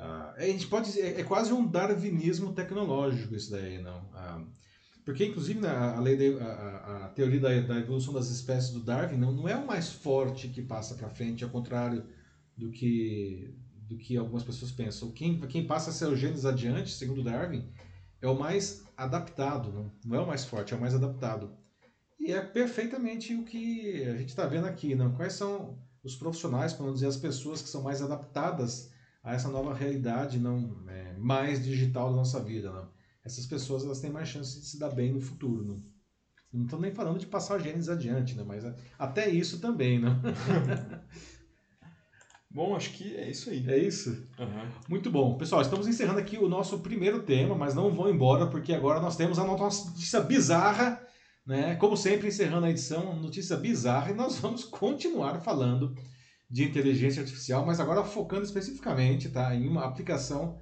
[0.00, 4.08] ah, a gente pode dizer, é quase um darwinismo tecnológico isso daí, não?
[4.14, 4.42] Ah,
[5.04, 8.28] porque, inclusive, né, a, a lei da, a, a- a teoria da, da evolução das
[8.30, 12.04] espécies do Darwin não, não é o mais forte que passa para frente, ao contrário
[12.56, 13.54] do que,
[13.88, 15.10] do que algumas pessoas pensam.
[15.10, 17.72] Quem, quem passa seus genes adiante, segundo Darwin,
[18.20, 21.56] é o mais adaptado, não, não é o mais forte, é o mais adaptado.
[22.18, 24.94] E é perfeitamente o que a gente está vendo aqui.
[24.94, 25.12] Não?
[25.14, 28.89] Quais são os profissionais, para não dizer as pessoas que são mais adaptadas
[29.22, 32.70] a essa nova realidade não é, mais digital da nossa vida?
[32.72, 32.88] Não?
[33.24, 35.64] Essas pessoas elas têm mais chance de se dar bem no futuro.
[35.64, 35.90] Não
[36.52, 38.42] não estou nem falando de passar genes adiante, né?
[38.44, 38.64] mas
[38.98, 40.00] até isso também.
[40.00, 40.20] Não?
[42.52, 43.64] Bom, acho que é isso aí.
[43.68, 44.26] É isso?
[44.36, 44.68] Aham.
[44.88, 45.38] Muito bom.
[45.38, 49.16] Pessoal, estamos encerrando aqui o nosso primeiro tema, mas não vão embora, porque agora nós
[49.16, 51.00] temos a nossa notícia bizarra,
[51.46, 51.76] né?
[51.76, 55.94] Como sempre, encerrando a edição, notícia bizarra, e nós vamos continuar falando
[56.50, 60.58] de inteligência artificial, mas agora focando especificamente tá, em uma aplicação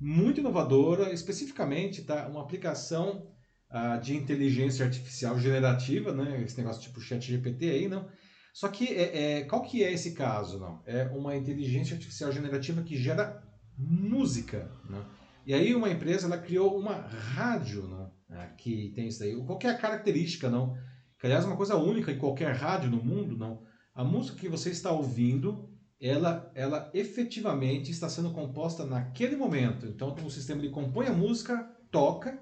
[0.00, 3.26] muito inovadora, especificamente tá, uma aplicação
[3.70, 6.42] ah, de inteligência artificial generativa, né?
[6.42, 8.08] Esse negócio tipo chat GPT aí, não?
[8.52, 10.82] Só que é, é, qual que é esse caso, não?
[10.84, 13.40] É uma inteligência artificial generativa que gera
[13.76, 15.04] música, né?
[15.46, 18.10] E aí uma empresa ela criou uma rádio, não?
[18.30, 19.36] Ah, que tem isso aí.
[19.44, 20.74] Qual é a característica, não?
[21.20, 23.67] Que aliás é uma coisa única em qualquer rádio no mundo, não?
[23.98, 25.68] A música que você está ouvindo,
[26.00, 29.86] ela, ela efetivamente está sendo composta naquele momento.
[29.86, 32.40] Então o sistema ele compõe a música, toca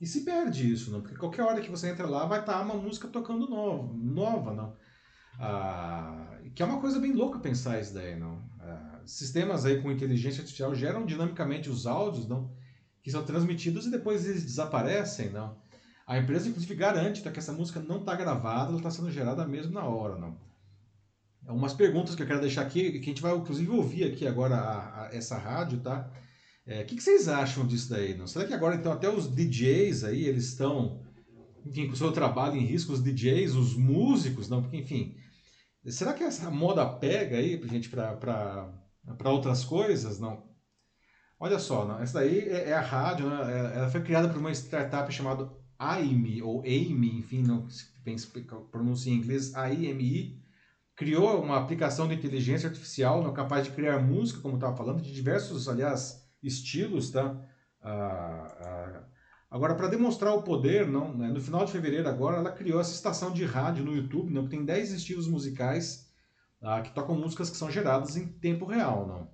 [0.00, 1.00] e se perde isso, não?
[1.00, 4.76] Porque qualquer hora que você entra lá vai estar uma música tocando nova, nova, não?
[5.40, 8.48] Ah, que é uma coisa bem louca pensar isso daí, não?
[8.60, 12.54] Ah, sistemas aí com inteligência artificial geram dinamicamente os áudios, não?
[13.02, 15.60] Que são transmitidos e depois eles desaparecem, não?
[16.06, 19.44] A empresa, inclusive, garante tá, que essa música não está gravada, ela está sendo gerada
[19.44, 20.46] mesmo na hora, não?
[21.48, 24.56] Umas perguntas que eu quero deixar aqui, que a gente vai, inclusive, ouvir aqui agora
[24.56, 26.10] a- a- essa rádio, tá?
[26.66, 28.14] É, o que, que, vocês acham disso daí?
[28.14, 28.26] Não?
[28.26, 31.00] Será que agora então até os DJs aí eles estão,
[31.64, 34.60] enfim, com o seu trabalho em risco, os DJs, os músicos, não?
[34.60, 35.16] Porque enfim,
[35.86, 38.70] será que essa moda pega aí, gente, para
[39.24, 40.46] outras coisas, não?
[41.40, 41.98] Olha só, não?
[42.00, 43.36] essa daí é, é a rádio, né?
[43.50, 47.86] É, ela foi criada por uma startup chamada AIME ou AIME, enfim, não se
[48.70, 50.38] pronuncia em inglês, AIME
[50.98, 55.12] criou uma aplicação de inteligência artificial não, capaz de criar música, como estava falando, de
[55.12, 57.40] diversos, aliás, estilos, tá?
[57.80, 59.04] Ah, ah,
[59.48, 62.92] agora, para demonstrar o poder, não, né, no final de fevereiro agora, ela criou essa
[62.92, 66.10] estação de rádio no YouTube, não, que tem 10 estilos musicais
[66.60, 69.30] ah, que tocam músicas que são geradas em tempo real, não?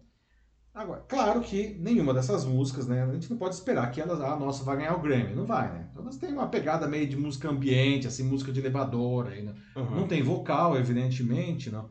[0.75, 3.05] Agora, claro que nenhuma dessas músicas, né?
[3.05, 5.35] A gente não pode esperar que elas, ah, nossa, vai ganhar o Grammy.
[5.35, 5.84] Não vai, né?
[5.95, 9.27] Então elas têm uma pegada meio de música ambiente, assim, música de elevador.
[9.27, 9.55] Né?
[9.77, 9.95] uhum.
[9.95, 11.89] Não tem vocal, evidentemente, não.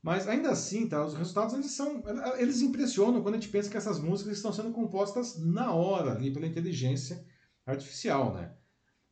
[0.00, 1.04] Mas ainda assim, tá?
[1.04, 2.02] Os resultados eles são.
[2.38, 6.32] Eles impressionam quando a gente pensa que essas músicas estão sendo compostas na hora, ali,
[6.32, 7.24] pela inteligência
[7.66, 8.52] artificial, né?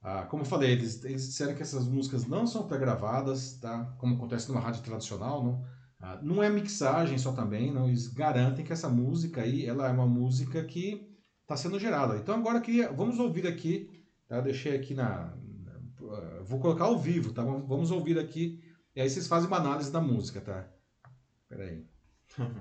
[0.01, 3.85] Ah, como eu falei, eles, eles disseram que essas músicas não são pré-gravadas, tá?
[3.99, 5.64] Como acontece numa rádio tradicional, não
[6.01, 9.93] ah, não é mixagem só também, não, eles garantem que essa música aí, ela é
[9.93, 11.07] uma música que
[11.43, 12.16] está sendo gerada.
[12.16, 13.99] Então agora queria, vamos ouvir aqui,
[14.31, 14.41] tá?
[14.41, 15.35] Deixei aqui na,
[16.45, 17.43] vou colocar ao vivo, tá?
[17.43, 18.62] Vamos ouvir aqui
[18.95, 20.68] e aí vocês fazem uma análise da música, tá?
[21.43, 21.85] Espera aí.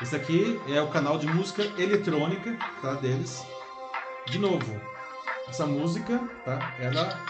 [0.00, 2.94] Esse aqui é o canal de música eletrônica, tá?
[2.94, 3.44] Deles.
[4.28, 4.80] De novo,
[5.48, 6.74] essa música, tá?
[6.80, 7.26] Ela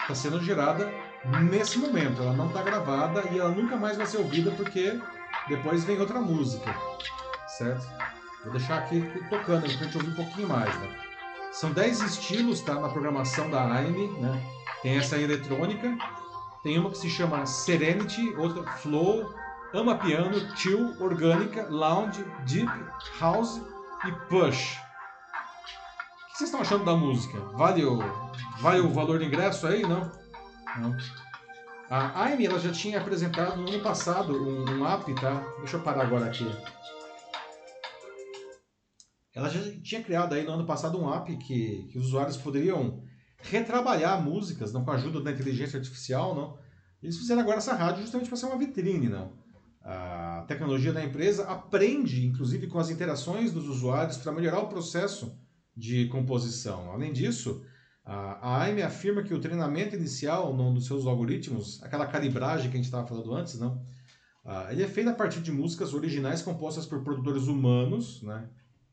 [0.00, 0.88] está sendo gerada
[1.50, 2.22] nesse momento.
[2.22, 5.00] Ela não está gravada e ela nunca mais vai ser ouvida porque
[5.48, 6.74] depois vem outra música,
[7.46, 7.86] certo?
[8.42, 10.98] Vou deixar aqui tocando para a gente ouvir um pouquinho mais, né?
[11.52, 12.74] São 10 estilos, tá?
[12.74, 14.42] Na programação da AIME, né?
[14.82, 15.96] Tem essa eletrônica,
[16.62, 19.34] tem uma que se chama Serenity, outra Flow,
[19.72, 22.70] Ama Piano, Chill, Orgânica, Lounge, Deep,
[23.18, 23.62] House
[24.04, 24.84] e Push
[26.34, 27.38] que vocês estão achando da música?
[27.52, 27.98] Vale o,
[28.58, 29.82] vale o valor do ingresso aí?
[29.82, 30.10] Não?
[30.78, 30.96] Não.
[31.96, 35.46] A Amy ela já tinha apresentado no ano passado um, um app, tá?
[35.58, 36.44] Deixa eu parar agora aqui.
[39.32, 43.00] Ela já tinha criado aí no ano passado um app que, que os usuários poderiam
[43.38, 46.58] retrabalhar músicas, não com a ajuda da inteligência artificial, não.
[47.00, 49.32] Eles fizeram agora essa rádio justamente para ser uma vitrine, não.
[49.80, 55.38] A tecnologia da empresa aprende, inclusive, com as interações dos usuários para melhorar o processo
[55.76, 56.90] de composição.
[56.90, 57.64] Além disso,
[58.04, 62.84] a AIME afirma que o treinamento inicial dos seus algoritmos, aquela calibragem que a gente
[62.84, 63.82] estava falando antes, não,
[64.70, 68.46] ele é feito a partir de músicas originais compostas por produtores humanos, né,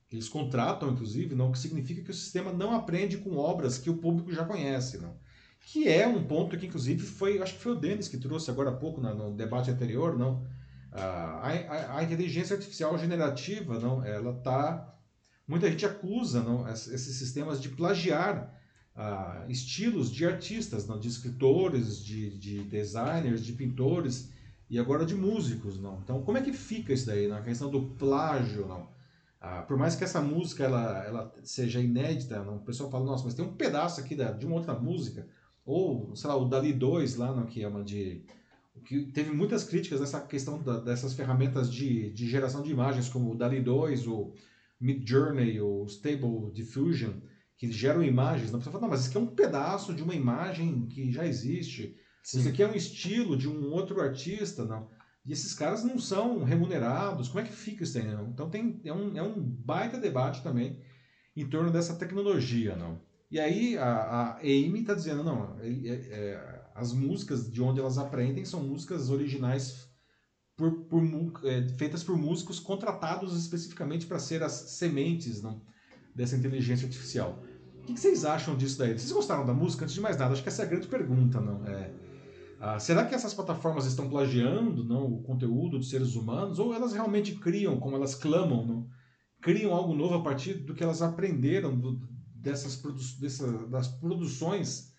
[0.07, 3.77] que eles contratam, inclusive, não, o que significa que o sistema não aprende com obras
[3.77, 4.97] que o público já conhece.
[4.97, 5.17] Não,
[5.59, 8.69] que é um ponto que, inclusive, foi, acho que foi o Denis que trouxe agora
[8.69, 10.45] há pouco no, no debate anterior, não,
[10.91, 14.87] a, a, a inteligência artificial generativa, não, ela está
[15.51, 18.57] Muita gente acusa não, esses sistemas de plagiar
[19.47, 24.31] estilos de artistas, não, de escritores, de, de, designers, de pintores
[24.69, 25.79] e agora de músicos.
[25.79, 25.99] Não.
[26.03, 28.67] Então, como é que fica isso daí, na questão do plágio?
[28.67, 28.89] Não?
[29.39, 33.23] Ah, por mais que essa música ela, ela seja inédita, não, o pessoal fala, nossa,
[33.23, 35.27] mas tem um pedaço aqui da, de uma outra música,
[35.65, 38.23] ou, sei lá, o Dali 2 lá, não, que é uma de
[38.85, 43.31] que teve muitas críticas nessa questão da, dessas ferramentas de, de geração de imagens, como
[43.31, 44.33] o Dali 2 ou
[44.79, 47.13] Midjourney ou Stable Diffusion,
[47.61, 50.15] que geram imagens, não precisa falar, não, mas isso aqui é um pedaço de uma
[50.15, 51.95] imagem que já existe.
[52.23, 52.39] Sim.
[52.39, 54.89] Isso aqui é um estilo de um outro artista, não.
[55.23, 57.27] E esses caras não são remunerados.
[57.27, 58.03] Como é que fica isso aí?
[58.03, 58.29] Não?
[58.29, 60.81] Então tem, é, um, é um baita debate também
[61.35, 62.99] em torno dessa tecnologia, não.
[63.29, 67.79] E aí a, a Amy está dizendo, não, é, é, é, as músicas de onde
[67.79, 69.87] elas aprendem são músicas originais
[70.57, 71.03] por, por,
[71.45, 75.61] é, feitas por músicos contratados especificamente para ser as sementes não,
[76.15, 77.43] dessa inteligência artificial.
[77.81, 78.97] O que, vocês acham disso daí?
[78.97, 79.83] Vocês gostaram da música?
[79.83, 81.65] Antes de mais nada, acho que essa é a grande pergunta, não?
[81.65, 81.91] É,
[82.59, 86.93] ah, será que essas plataformas estão plagiando não, o conteúdo dos seres humanos ou elas
[86.93, 88.89] realmente criam, como elas clamam, não?
[89.41, 91.99] criam algo novo a partir do que elas aprenderam do,
[92.35, 94.93] dessas produ dessa, das produções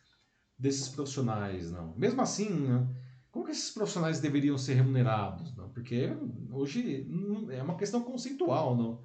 [0.59, 1.95] desses profissionais, não?
[1.97, 2.93] Mesmo assim, não?
[3.31, 5.55] Como que esses profissionais deveriam ser remunerados?
[5.57, 5.71] Não?
[5.71, 6.13] Porque
[6.51, 7.09] hoje
[7.51, 9.01] é uma questão conceitual, não?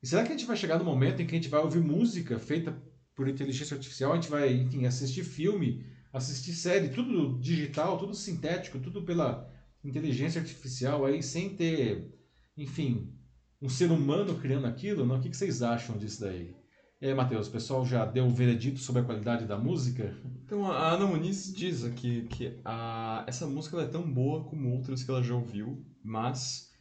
[0.00, 1.80] E será que a gente vai chegar no momento em que a gente vai ouvir
[1.80, 2.80] música feita
[3.14, 8.78] por inteligência artificial, a gente vai, enfim, assistir filme, assistir série, tudo digital, tudo sintético,
[8.78, 9.50] tudo pela
[9.84, 12.12] inteligência artificial aí, sem ter,
[12.56, 13.12] enfim,
[13.60, 15.04] um ser humano criando aquilo?
[15.04, 15.16] Não?
[15.16, 16.54] O que vocês acham disso daí?
[17.00, 20.16] E aí, Matheus, o pessoal já deu o veredito sobre a qualidade da música?
[20.44, 25.02] Então, a Ana Muniz diz aqui que a, essa música é tão boa como outras
[25.02, 26.72] que ela já ouviu, mas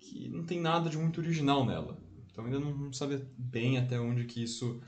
[0.00, 2.00] que não tem nada de muito original nela.
[2.30, 4.80] Então ainda não, não sabe bem até onde que isso,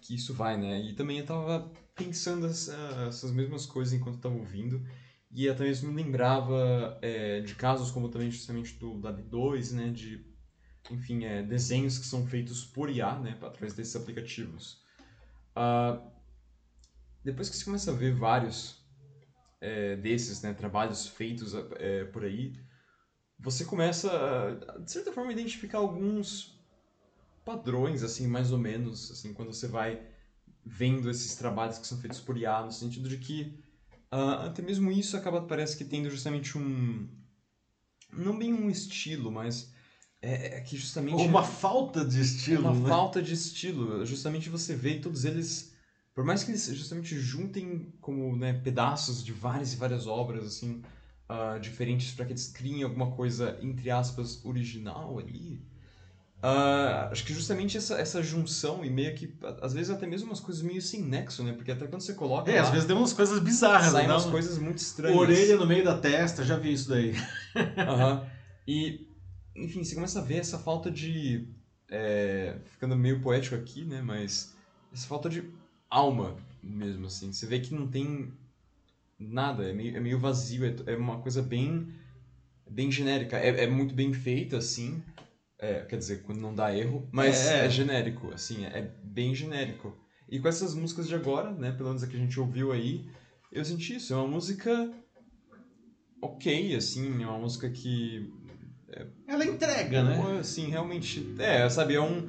[0.00, 0.80] que isso vai, né?
[0.80, 2.74] E também eu tava pensando essa,
[3.08, 4.82] essas mesmas coisas enquanto estava ouvindo,
[5.30, 9.90] e até mesmo me lembrava é, de casos como também justamente do Dali 2, né?
[9.90, 10.24] De
[10.90, 14.80] enfim, é, desenhos que são feitos por IA, né, através desses aplicativos.
[15.56, 16.00] Uh,
[17.24, 18.80] depois que você começa a ver vários
[19.60, 22.52] é, desses né, trabalhos feitos é, por aí,
[23.38, 26.55] você começa, de certa forma, a identificar alguns
[27.46, 30.02] padrões, assim, mais ou menos, assim, quando você vai
[30.64, 33.56] vendo esses trabalhos que são feitos por IA, no sentido de que
[34.12, 37.08] uh, até mesmo isso acaba, parece que tendo justamente um...
[38.12, 39.72] não bem um estilo, mas
[40.20, 41.22] é, é que justamente.
[41.22, 42.62] Uma falta de estilo.
[42.62, 42.88] Uma né?
[42.88, 44.04] falta de estilo.
[44.04, 45.72] Justamente você vê todos eles.
[46.12, 50.82] Por mais que eles justamente juntem como né, pedaços de várias e várias obras assim
[51.30, 55.62] uh, diferentes para que eles criem alguma coisa entre aspas original ali.
[56.42, 60.38] Uh, acho que justamente essa, essa junção e meio que, às vezes até mesmo umas
[60.38, 61.52] coisas meio sem nexo, né?
[61.52, 62.50] Porque até quando você coloca.
[62.50, 64.12] É, lá, às vezes tem umas coisas bizarras, saem né?
[64.12, 65.18] umas coisas muito estranhas.
[65.18, 67.14] Orelha no meio da testa, já vi isso daí.
[67.78, 68.26] Aham.
[68.68, 69.08] E
[69.56, 71.48] enfim, você começa a ver essa falta de.
[71.88, 74.02] É, ficando meio poético aqui, né?
[74.02, 74.54] Mas
[74.92, 75.42] essa falta de
[75.88, 77.32] alma mesmo, assim.
[77.32, 78.32] Você vê que não tem
[79.18, 81.88] nada, é meio, é meio vazio, é, é uma coisa bem,
[82.68, 83.38] bem genérica.
[83.38, 85.02] É, é muito bem feita, assim.
[85.58, 89.96] É, quer dizer, quando não dá erro, mas é, é genérico, assim, é bem genérico.
[90.28, 93.08] E com essas músicas de agora, né, pelo menos a que a gente ouviu aí,
[93.50, 94.12] eu senti isso.
[94.12, 94.92] É uma música
[96.20, 98.30] ok, assim, é uma música que
[99.26, 100.38] ela entrega, né?
[100.38, 101.34] Assim, realmente.
[101.38, 102.28] É, sabe, é um.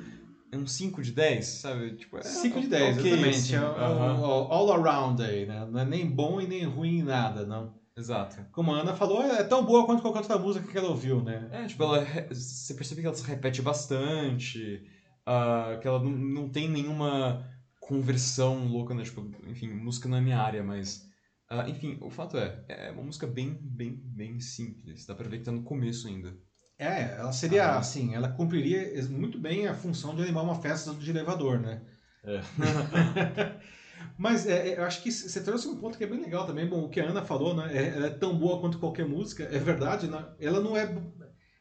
[0.49, 1.97] É um 5 de 10, sabe?
[1.97, 3.37] Tipo, é, 5 de 10, okay, exatamente.
[3.37, 4.47] Assim, é, uh -huh.
[4.49, 5.67] all around aí, né?
[5.69, 7.75] Não é nem bom e nem ruim em nada, não.
[7.97, 8.45] Exato.
[8.51, 11.49] Como a Ana falou, é tão boa quanto qualquer outra música que ela ouviu, né?
[11.51, 14.87] É, tipo, ela, você percebe que ela se repete bastante,
[15.27, 17.43] uh, que ela não, não tem nenhuma
[17.79, 19.03] conversão louca, né?
[19.03, 21.07] Tipo, enfim, música não é minha área, mas...
[21.49, 25.05] Uh, enfim, o fato é, é uma música bem, bem, bem simples.
[25.05, 26.37] Dá pra ver que tá no começo ainda.
[26.77, 27.79] É, ela seria ah.
[27.79, 31.81] assim, ela cumpriria muito bem a função de animar uma festa de elevador, né?
[32.23, 32.41] É.
[34.17, 36.67] Mas é, é, eu acho que você trouxe um ponto que é bem legal também.
[36.67, 37.69] Bom, o que a Ana falou, né?
[37.75, 40.25] É, ela é tão boa quanto qualquer música, é verdade, né?
[40.39, 40.89] Ela não é,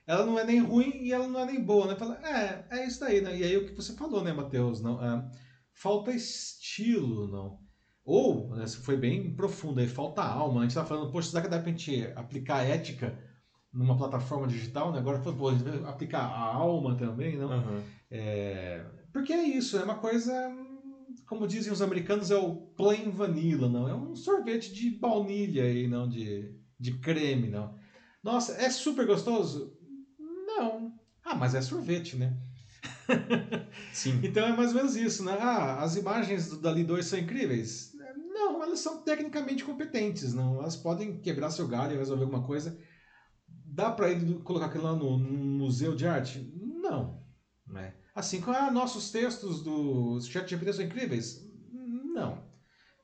[0.07, 1.97] ela não é nem ruim e ela não é nem boa, né?
[1.97, 3.37] Fala, é, é isso daí, né?
[3.37, 4.81] E aí o que você falou, né, Matheus?
[4.81, 5.29] Não, é,
[5.75, 7.59] falta estilo, não.
[8.05, 10.61] Ou, né, foi bem profundo, aí falta alma.
[10.61, 13.19] A gente tá falando, poxa, será que dá pra gente aplicar ética
[13.73, 14.99] numa plataforma digital, né?
[14.99, 15.51] Agora, pô,
[15.87, 17.51] aplicar a alma também, não?
[17.51, 17.83] Uhum.
[18.11, 18.83] É,
[19.13, 20.33] porque é isso, é uma coisa,
[21.27, 23.89] como dizem os americanos, é o plain vanilla, não?
[23.89, 27.79] É um sorvete de baunilha aí, não de, de creme, não?
[28.23, 29.77] Nossa, é super gostoso?
[30.19, 30.95] Não.
[31.25, 32.37] Ah, mas é sorvete, né?
[33.93, 34.21] Sim.
[34.23, 35.37] então é mais ou menos isso, né?
[35.41, 37.93] Ah, as imagens do Dali 2 são incríveis?
[38.17, 40.59] Não, elas são tecnicamente competentes, não?
[40.61, 42.79] Elas podem quebrar seu galho e resolver alguma coisa
[43.77, 46.51] Dá para ele colocar aquilo lá no, no, museu de arte?
[46.57, 47.23] Não.
[47.67, 47.95] Né?
[48.17, 51.47] Assim como ah, nossos textos do ChatGPT são incríveis?
[51.71, 52.43] Não.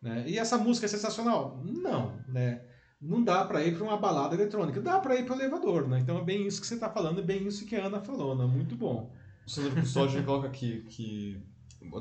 [0.01, 0.25] Né?
[0.27, 1.63] E essa música é sensacional?
[1.63, 2.19] Não.
[2.27, 2.63] Né?
[2.99, 4.81] Não dá para ir para uma balada eletrônica.
[4.81, 5.87] Dá para ir para o elevador.
[5.87, 6.01] Né?
[6.01, 8.35] Então é bem isso que você está falando, é bem isso que a Ana falou.
[8.35, 8.47] Né?
[8.47, 9.13] Muito bom.
[9.47, 11.43] O Sandro Custódio coloca aqui que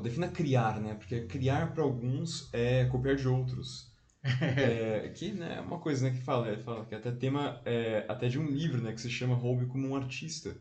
[0.02, 0.94] defina criar, né?
[0.94, 3.92] Porque criar para alguns é copiar de outros.
[4.40, 8.06] é, que né, é uma coisa né, que fala, fala que é até tema é,
[8.08, 10.56] até de um livro né, que se chama Roube como um Artista.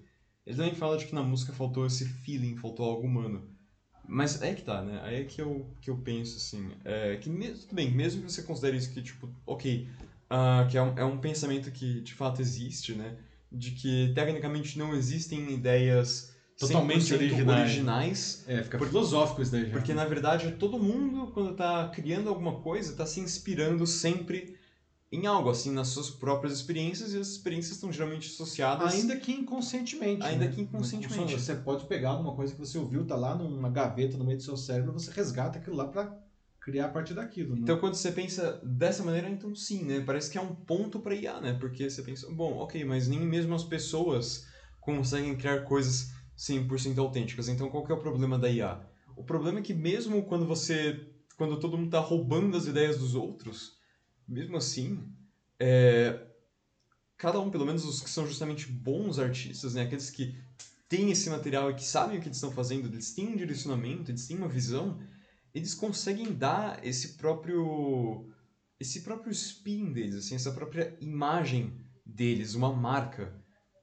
[0.46, 3.50] Ele também fala de que na música faltou esse feeling, faltou algo humano.
[4.08, 5.00] Mas é que tá, né?
[5.04, 8.32] Aí é que eu, que eu penso, assim, é, que mesmo, tudo bem, mesmo que
[8.32, 9.88] você considere isso que, tipo, ok,
[10.32, 13.18] uh, que é um, é um pensamento que de fato existe, né?
[13.52, 17.70] De que tecnicamente não existem ideias totalmente originais.
[17.70, 18.44] originais.
[18.48, 19.66] É, fica porque, filosófico isso daí.
[19.66, 19.72] Já.
[19.72, 24.56] Porque na verdade todo mundo, quando está criando alguma coisa, está se inspirando sempre
[25.12, 28.94] em algo, assim, nas suas próprias experiências, e as experiências estão geralmente associadas.
[28.94, 30.24] Ainda que inconscientemente.
[30.24, 30.52] Ainda né?
[30.52, 31.34] que inconscientemente.
[31.34, 34.44] Você pode pegar alguma coisa que você ouviu, tá lá numa gaveta no meio do
[34.44, 36.18] seu cérebro, você resgata aquilo lá para
[36.62, 37.56] criar a partir daquilo.
[37.56, 37.62] Né?
[37.64, 40.00] Então, quando você pensa dessa maneira, então sim, né?
[40.00, 41.54] Parece que é um ponto para IA, né?
[41.60, 44.46] Porque você pensa, bom, ok, mas nem mesmo as pessoas
[44.80, 47.50] conseguem criar coisas 100% autênticas.
[47.50, 48.80] Então qual que é o problema da IA?
[49.16, 51.00] O problema é que mesmo quando você,
[51.38, 53.81] quando todo mundo está roubando as ideias dos outros,
[54.28, 55.04] mesmo assim,
[55.60, 56.28] é,
[57.18, 60.36] cada um, pelo menos os que são justamente bons artistas, né, aqueles que
[60.90, 64.12] têm esse material e que sabem o que eles estão fazendo, eles têm um direcionamento,
[64.12, 65.00] eles têm uma visão,
[65.54, 68.28] eles conseguem dar esse próprio
[68.80, 71.72] esse próprio spin deles, assim, essa própria imagem
[72.04, 73.32] deles, uma marca.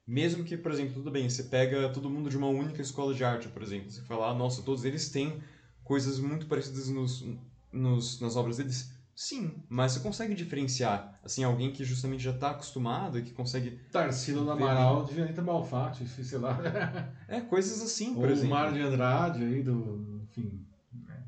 [0.05, 3.22] Mesmo que, por exemplo, tudo bem, você pega todo mundo de uma única escola de
[3.22, 5.41] arte, por exemplo, você fala, ah, nossa, todos eles têm
[5.84, 7.24] coisas muito parecidas nos,
[7.72, 8.91] nos, nas obras deles.
[9.21, 13.73] Sim, mas você consegue diferenciar, assim, alguém que justamente já está acostumado e que consegue...
[13.91, 16.57] Tarsila do Amaral de Anitta Malfatti, sei lá.
[17.27, 18.47] é, coisas assim, por Ou exemplo.
[18.47, 20.23] o Mário de Andrade aí, do...
[20.23, 20.64] enfim...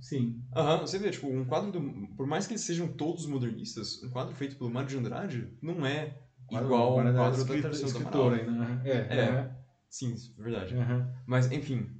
[0.00, 0.40] Sim.
[0.54, 1.80] Aham, você vê, tipo, um quadro do...
[2.16, 5.84] Por mais que eles sejam todos modernistas, um quadro feito pelo Mário de Andrade não
[5.84, 6.16] é
[6.48, 8.30] igual ao quadro da Tarsila do Amaral.
[8.30, 8.82] Né?
[8.84, 9.18] É, É.
[9.18, 9.56] é.
[9.88, 10.76] Sim, verdade.
[10.76, 11.12] Uhum.
[11.26, 11.90] Mas, enfim,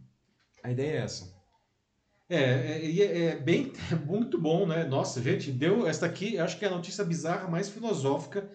[0.62, 1.39] a ideia é essa.
[2.30, 4.84] É, é, é, é bem, é muito bom, né?
[4.84, 5.86] Nossa, gente, deu.
[5.86, 8.48] Esta aqui, acho que é a notícia bizarra mais filosófica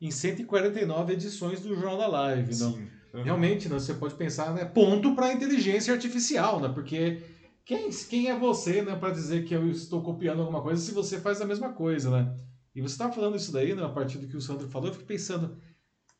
[0.00, 2.54] em 149 edições do Jornal da Live.
[2.58, 2.72] Não?
[2.72, 2.88] Sim.
[3.14, 3.24] Aham.
[3.24, 4.64] Realmente, né, você pode pensar, né?
[4.64, 6.68] Ponto para a inteligência artificial, né?
[6.68, 7.22] Porque
[7.64, 11.20] quem, quem é você, né, para dizer que eu estou copiando alguma coisa se você
[11.20, 12.34] faz a mesma coisa, né?
[12.74, 14.94] E você estava falando isso daí, né, a partir do que o Sandro falou, eu
[14.94, 15.58] fico pensando,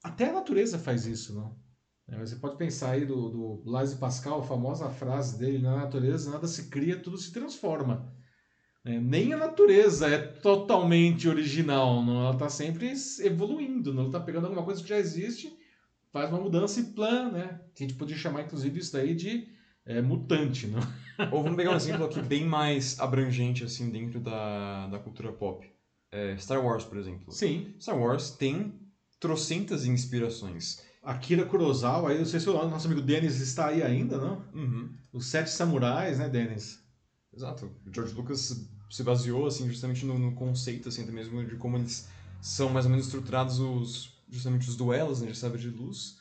[0.02, 1.56] até a natureza faz isso, não?
[2.08, 6.30] É, Você pode pensar aí do, do Blaise Pascal, a famosa frase dele, na natureza
[6.30, 8.12] nada se cria, tudo se transforma.
[8.84, 12.20] É, nem a natureza é totalmente original, não?
[12.22, 14.00] ela está sempre evoluindo, não?
[14.00, 15.56] ela está pegando alguma coisa que já existe,
[16.12, 17.60] faz uma mudança e plano, né?
[17.74, 19.48] Que a gente podia chamar, inclusive, isso daí de
[19.86, 20.80] é, mutante, não?
[21.30, 25.70] Ou vamos pegar um exemplo aqui bem mais abrangente, assim, dentro da, da cultura pop.
[26.10, 27.32] É, Star Wars, por exemplo.
[27.32, 27.74] Sim.
[27.80, 28.74] Star Wars tem
[29.18, 30.82] trocentas inspirações.
[31.02, 34.44] Akira Kurosawa, aí, não sei se o nosso amigo Denis está aí ainda, não?
[34.54, 34.90] Uhum.
[35.12, 36.80] Os Sete Samurais, né, Denis?
[37.34, 37.70] Exato.
[37.86, 41.76] O George Lucas se baseou, assim, justamente no, no conceito, assim, até mesmo de como
[41.76, 42.06] eles
[42.40, 46.18] são mais ou menos estruturados os, justamente os duelos, né, de sabre de luz.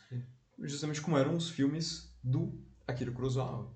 [0.60, 2.54] Justamente como eram os filmes do
[2.88, 3.72] Akira Kurosawa.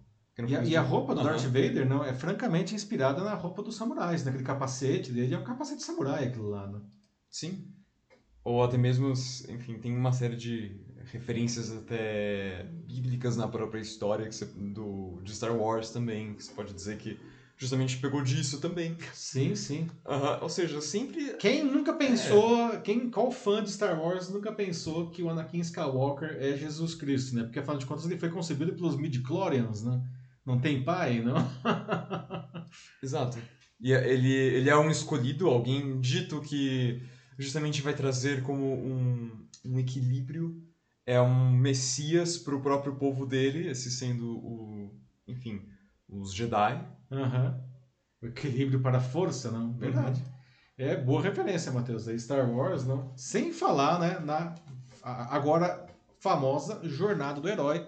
[0.48, 1.24] E a, e a roupa do.
[1.24, 5.44] Darth Vader não é francamente inspirada na roupa dos samurais, naquele capacete dele, é um
[5.44, 6.82] capacete samurai aquilo lá, né?
[7.30, 7.72] Sim.
[8.44, 9.12] Ou até mesmo,
[9.50, 10.78] enfim, tem uma série de
[11.12, 16.52] referências até bíblicas na própria história que você- do, de Star Wars também, que você
[16.52, 17.20] pode dizer que
[17.58, 18.98] justamente pegou disso também.
[19.14, 19.88] Sim, sim.
[20.06, 21.34] Aham, Ou seja, sempre...
[21.38, 26.38] Quem nunca pensou, quem, qual fã de Star Wars nunca pensou que o Anakin Skywalker
[26.40, 27.44] é Jesus Cristo, né?
[27.44, 30.02] Porque afinal de contas ele foi concebido pelos midi-chlorians, né?
[30.46, 31.36] Não tem pai, não?
[33.02, 33.38] Exato.
[33.80, 37.02] E é- ele, ele é um escolhido, alguém dito que
[37.38, 40.62] justamente vai trazer como um, um equilíbrio,
[41.06, 44.92] é um messias para o próprio povo dele, esse sendo o,
[45.28, 45.62] enfim,
[46.10, 46.84] os Jedi.
[47.12, 47.62] Aham.
[48.22, 49.74] O equilíbrio para a força, não?
[49.74, 50.24] Verdade.
[50.78, 52.08] É boa referência, Matheus.
[52.08, 53.14] Aí Star Wars, não?
[53.16, 54.56] Sem falar, né, na
[55.04, 55.86] agora
[56.20, 57.86] famosa Jornada do Herói,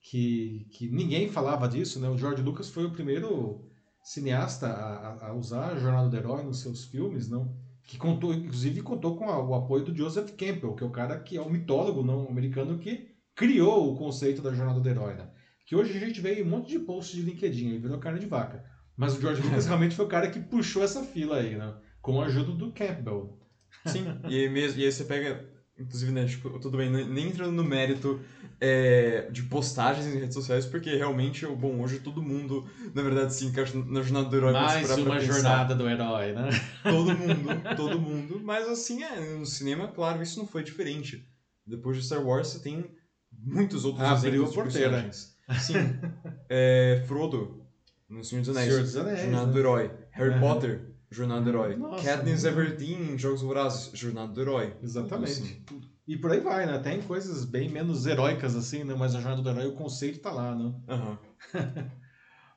[0.00, 2.08] que, que ninguém falava disso, né?
[2.08, 3.68] O George Lucas foi o primeiro
[4.02, 7.52] cineasta a, a- a usar a Jornada do Herói nos seus filmes, não?
[7.86, 11.18] Que contou, inclusive, contou com a- o apoio do Joseph Campbell, que é o cara
[11.20, 15.28] que é o mitólogo não americano que criou o conceito da Jornada do Herói, né?
[15.66, 18.26] Que hoje a gente vê um monte de posts de LinkedIn, aí virou carne de
[18.26, 18.64] vaca.
[18.96, 21.74] Mas o George Lucas realmente foi o cara que puxou essa fila aí, né?
[22.00, 23.38] Com a ajuda do Campbell.
[23.86, 25.46] Sim, e mesmo, e aí você pega,
[25.78, 28.20] inclusive, né, tipo, tudo bem, nem entrando no mérito
[28.60, 32.64] é, de postagens em redes sociais, porque realmente, bom, hoje todo mundo,
[32.94, 34.52] na verdade, se encaixa na jornada do herói.
[34.52, 36.48] Mais uma jornada do herói, né?
[36.82, 38.40] Todo mundo, todo mundo.
[38.42, 41.26] Mas assim, é, no cinema, claro, isso não foi diferente.
[41.66, 42.84] Depois de Star Wars, você tem
[43.32, 44.90] muitos outros Abriu exemplos a de porteira.
[44.90, 45.34] personagens.
[45.60, 45.74] Sim.
[46.48, 47.64] É, Frodo,
[48.08, 48.68] no Senhor dos Anéis.
[48.70, 49.52] Senhor dos Anéis, Jornada né?
[49.52, 49.90] do Herói.
[50.12, 50.40] Harry Aham.
[50.40, 51.76] Potter, Jornada do Herói.
[51.76, 52.60] Nossa, Katniss muito.
[52.60, 54.74] Everdeen Jogos Vorazes, Jornada do Herói.
[54.82, 55.34] Exatamente.
[55.34, 55.88] Tudo assim, tudo.
[56.06, 56.78] E por aí vai, né?
[56.78, 58.94] Tem coisas bem menos heróicas assim, né?
[58.98, 60.74] Mas a jornada do herói, o conceito tá lá, né?
[60.88, 61.18] Aham.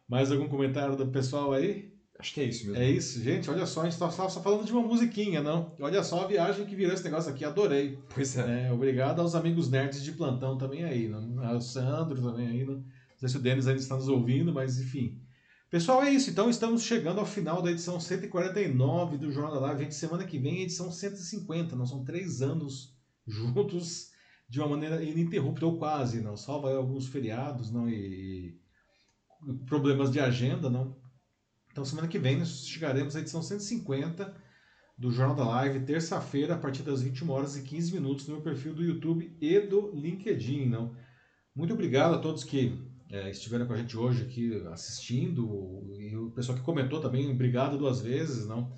[0.08, 1.94] Mais algum comentário do pessoal aí?
[2.20, 2.82] Acho que é isso mesmo.
[2.82, 3.50] É isso, gente.
[3.50, 5.76] Olha só, a gente tá só falando de uma musiquinha, não?
[5.80, 8.00] Olha só a viagem que virou esse negócio aqui, adorei.
[8.14, 8.68] Pois é.
[8.68, 11.44] É, obrigado aos amigos nerds de plantão também aí, não?
[11.46, 12.76] Ao Sandro também aí, não?
[12.76, 12.84] Não
[13.18, 15.22] sei se o Denis ainda está nos ouvindo, mas enfim.
[15.70, 16.30] Pessoal, é isso.
[16.30, 19.84] Então estamos chegando ao final da edição 149 do Jornal da Live.
[19.84, 21.76] Gente, semana que vem é edição 150.
[21.76, 22.96] Não são três anos
[23.28, 24.12] juntos
[24.48, 26.36] de uma maneira ininterrupta, ou quase, não.
[26.36, 28.58] Aí alguns feriados, não, e
[29.66, 30.96] problemas de agenda, não.
[31.70, 34.34] Então semana que vem nós chegaremos à edição 150
[34.98, 38.42] do Jornal da Live, terça-feira, a partir das 21 horas e 15 minutos, no meu
[38.42, 40.96] perfil do YouTube e do LinkedIn, não.
[41.54, 46.32] Muito obrigado a todos que é, estiveram com a gente hoje aqui assistindo e o
[46.32, 48.76] pessoal que comentou também, obrigado duas vezes, não.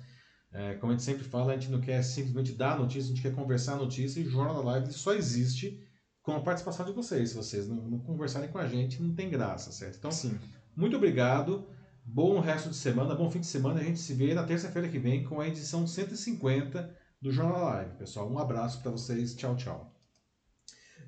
[0.52, 3.14] É, como a gente sempre fala, a gente não quer simplesmente dar a notícia, a
[3.14, 5.80] gente quer conversar a notícia e o Jornal da Live só existe
[6.22, 7.30] com a participação de vocês.
[7.30, 9.96] Se vocês não, não conversarem com a gente, não tem graça, certo?
[9.98, 10.38] Então, Sim.
[10.76, 11.68] muito obrigado.
[12.04, 13.80] Bom resto de semana, bom fim de semana.
[13.80, 17.96] A gente se vê na terça-feira que vem com a edição 150 do Jornal Live.
[17.98, 19.34] Pessoal, um abraço para vocês.
[19.34, 19.89] Tchau, tchau.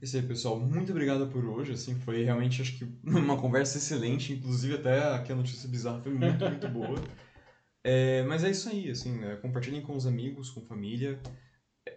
[0.02, 0.58] É isso aí, pessoal.
[0.58, 1.74] Muito obrigado por hoje.
[1.74, 4.32] Assim, foi realmente, acho que, uma conversa excelente.
[4.32, 7.00] Inclusive, até aqui a notícia bizarra foi muito, muito boa.
[7.84, 11.20] É, mas é isso aí, assim, é, compartilhem com os amigos, com família.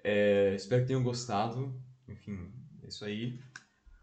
[0.04, 1.80] É, espero que tenham gostado.
[2.08, 2.52] Enfim,
[2.82, 3.40] é isso aí.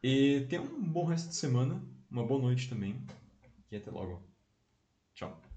[0.01, 3.05] E tenham um bom resto de semana, uma boa noite também.
[3.69, 4.23] E até logo.
[5.13, 5.52] Tchau.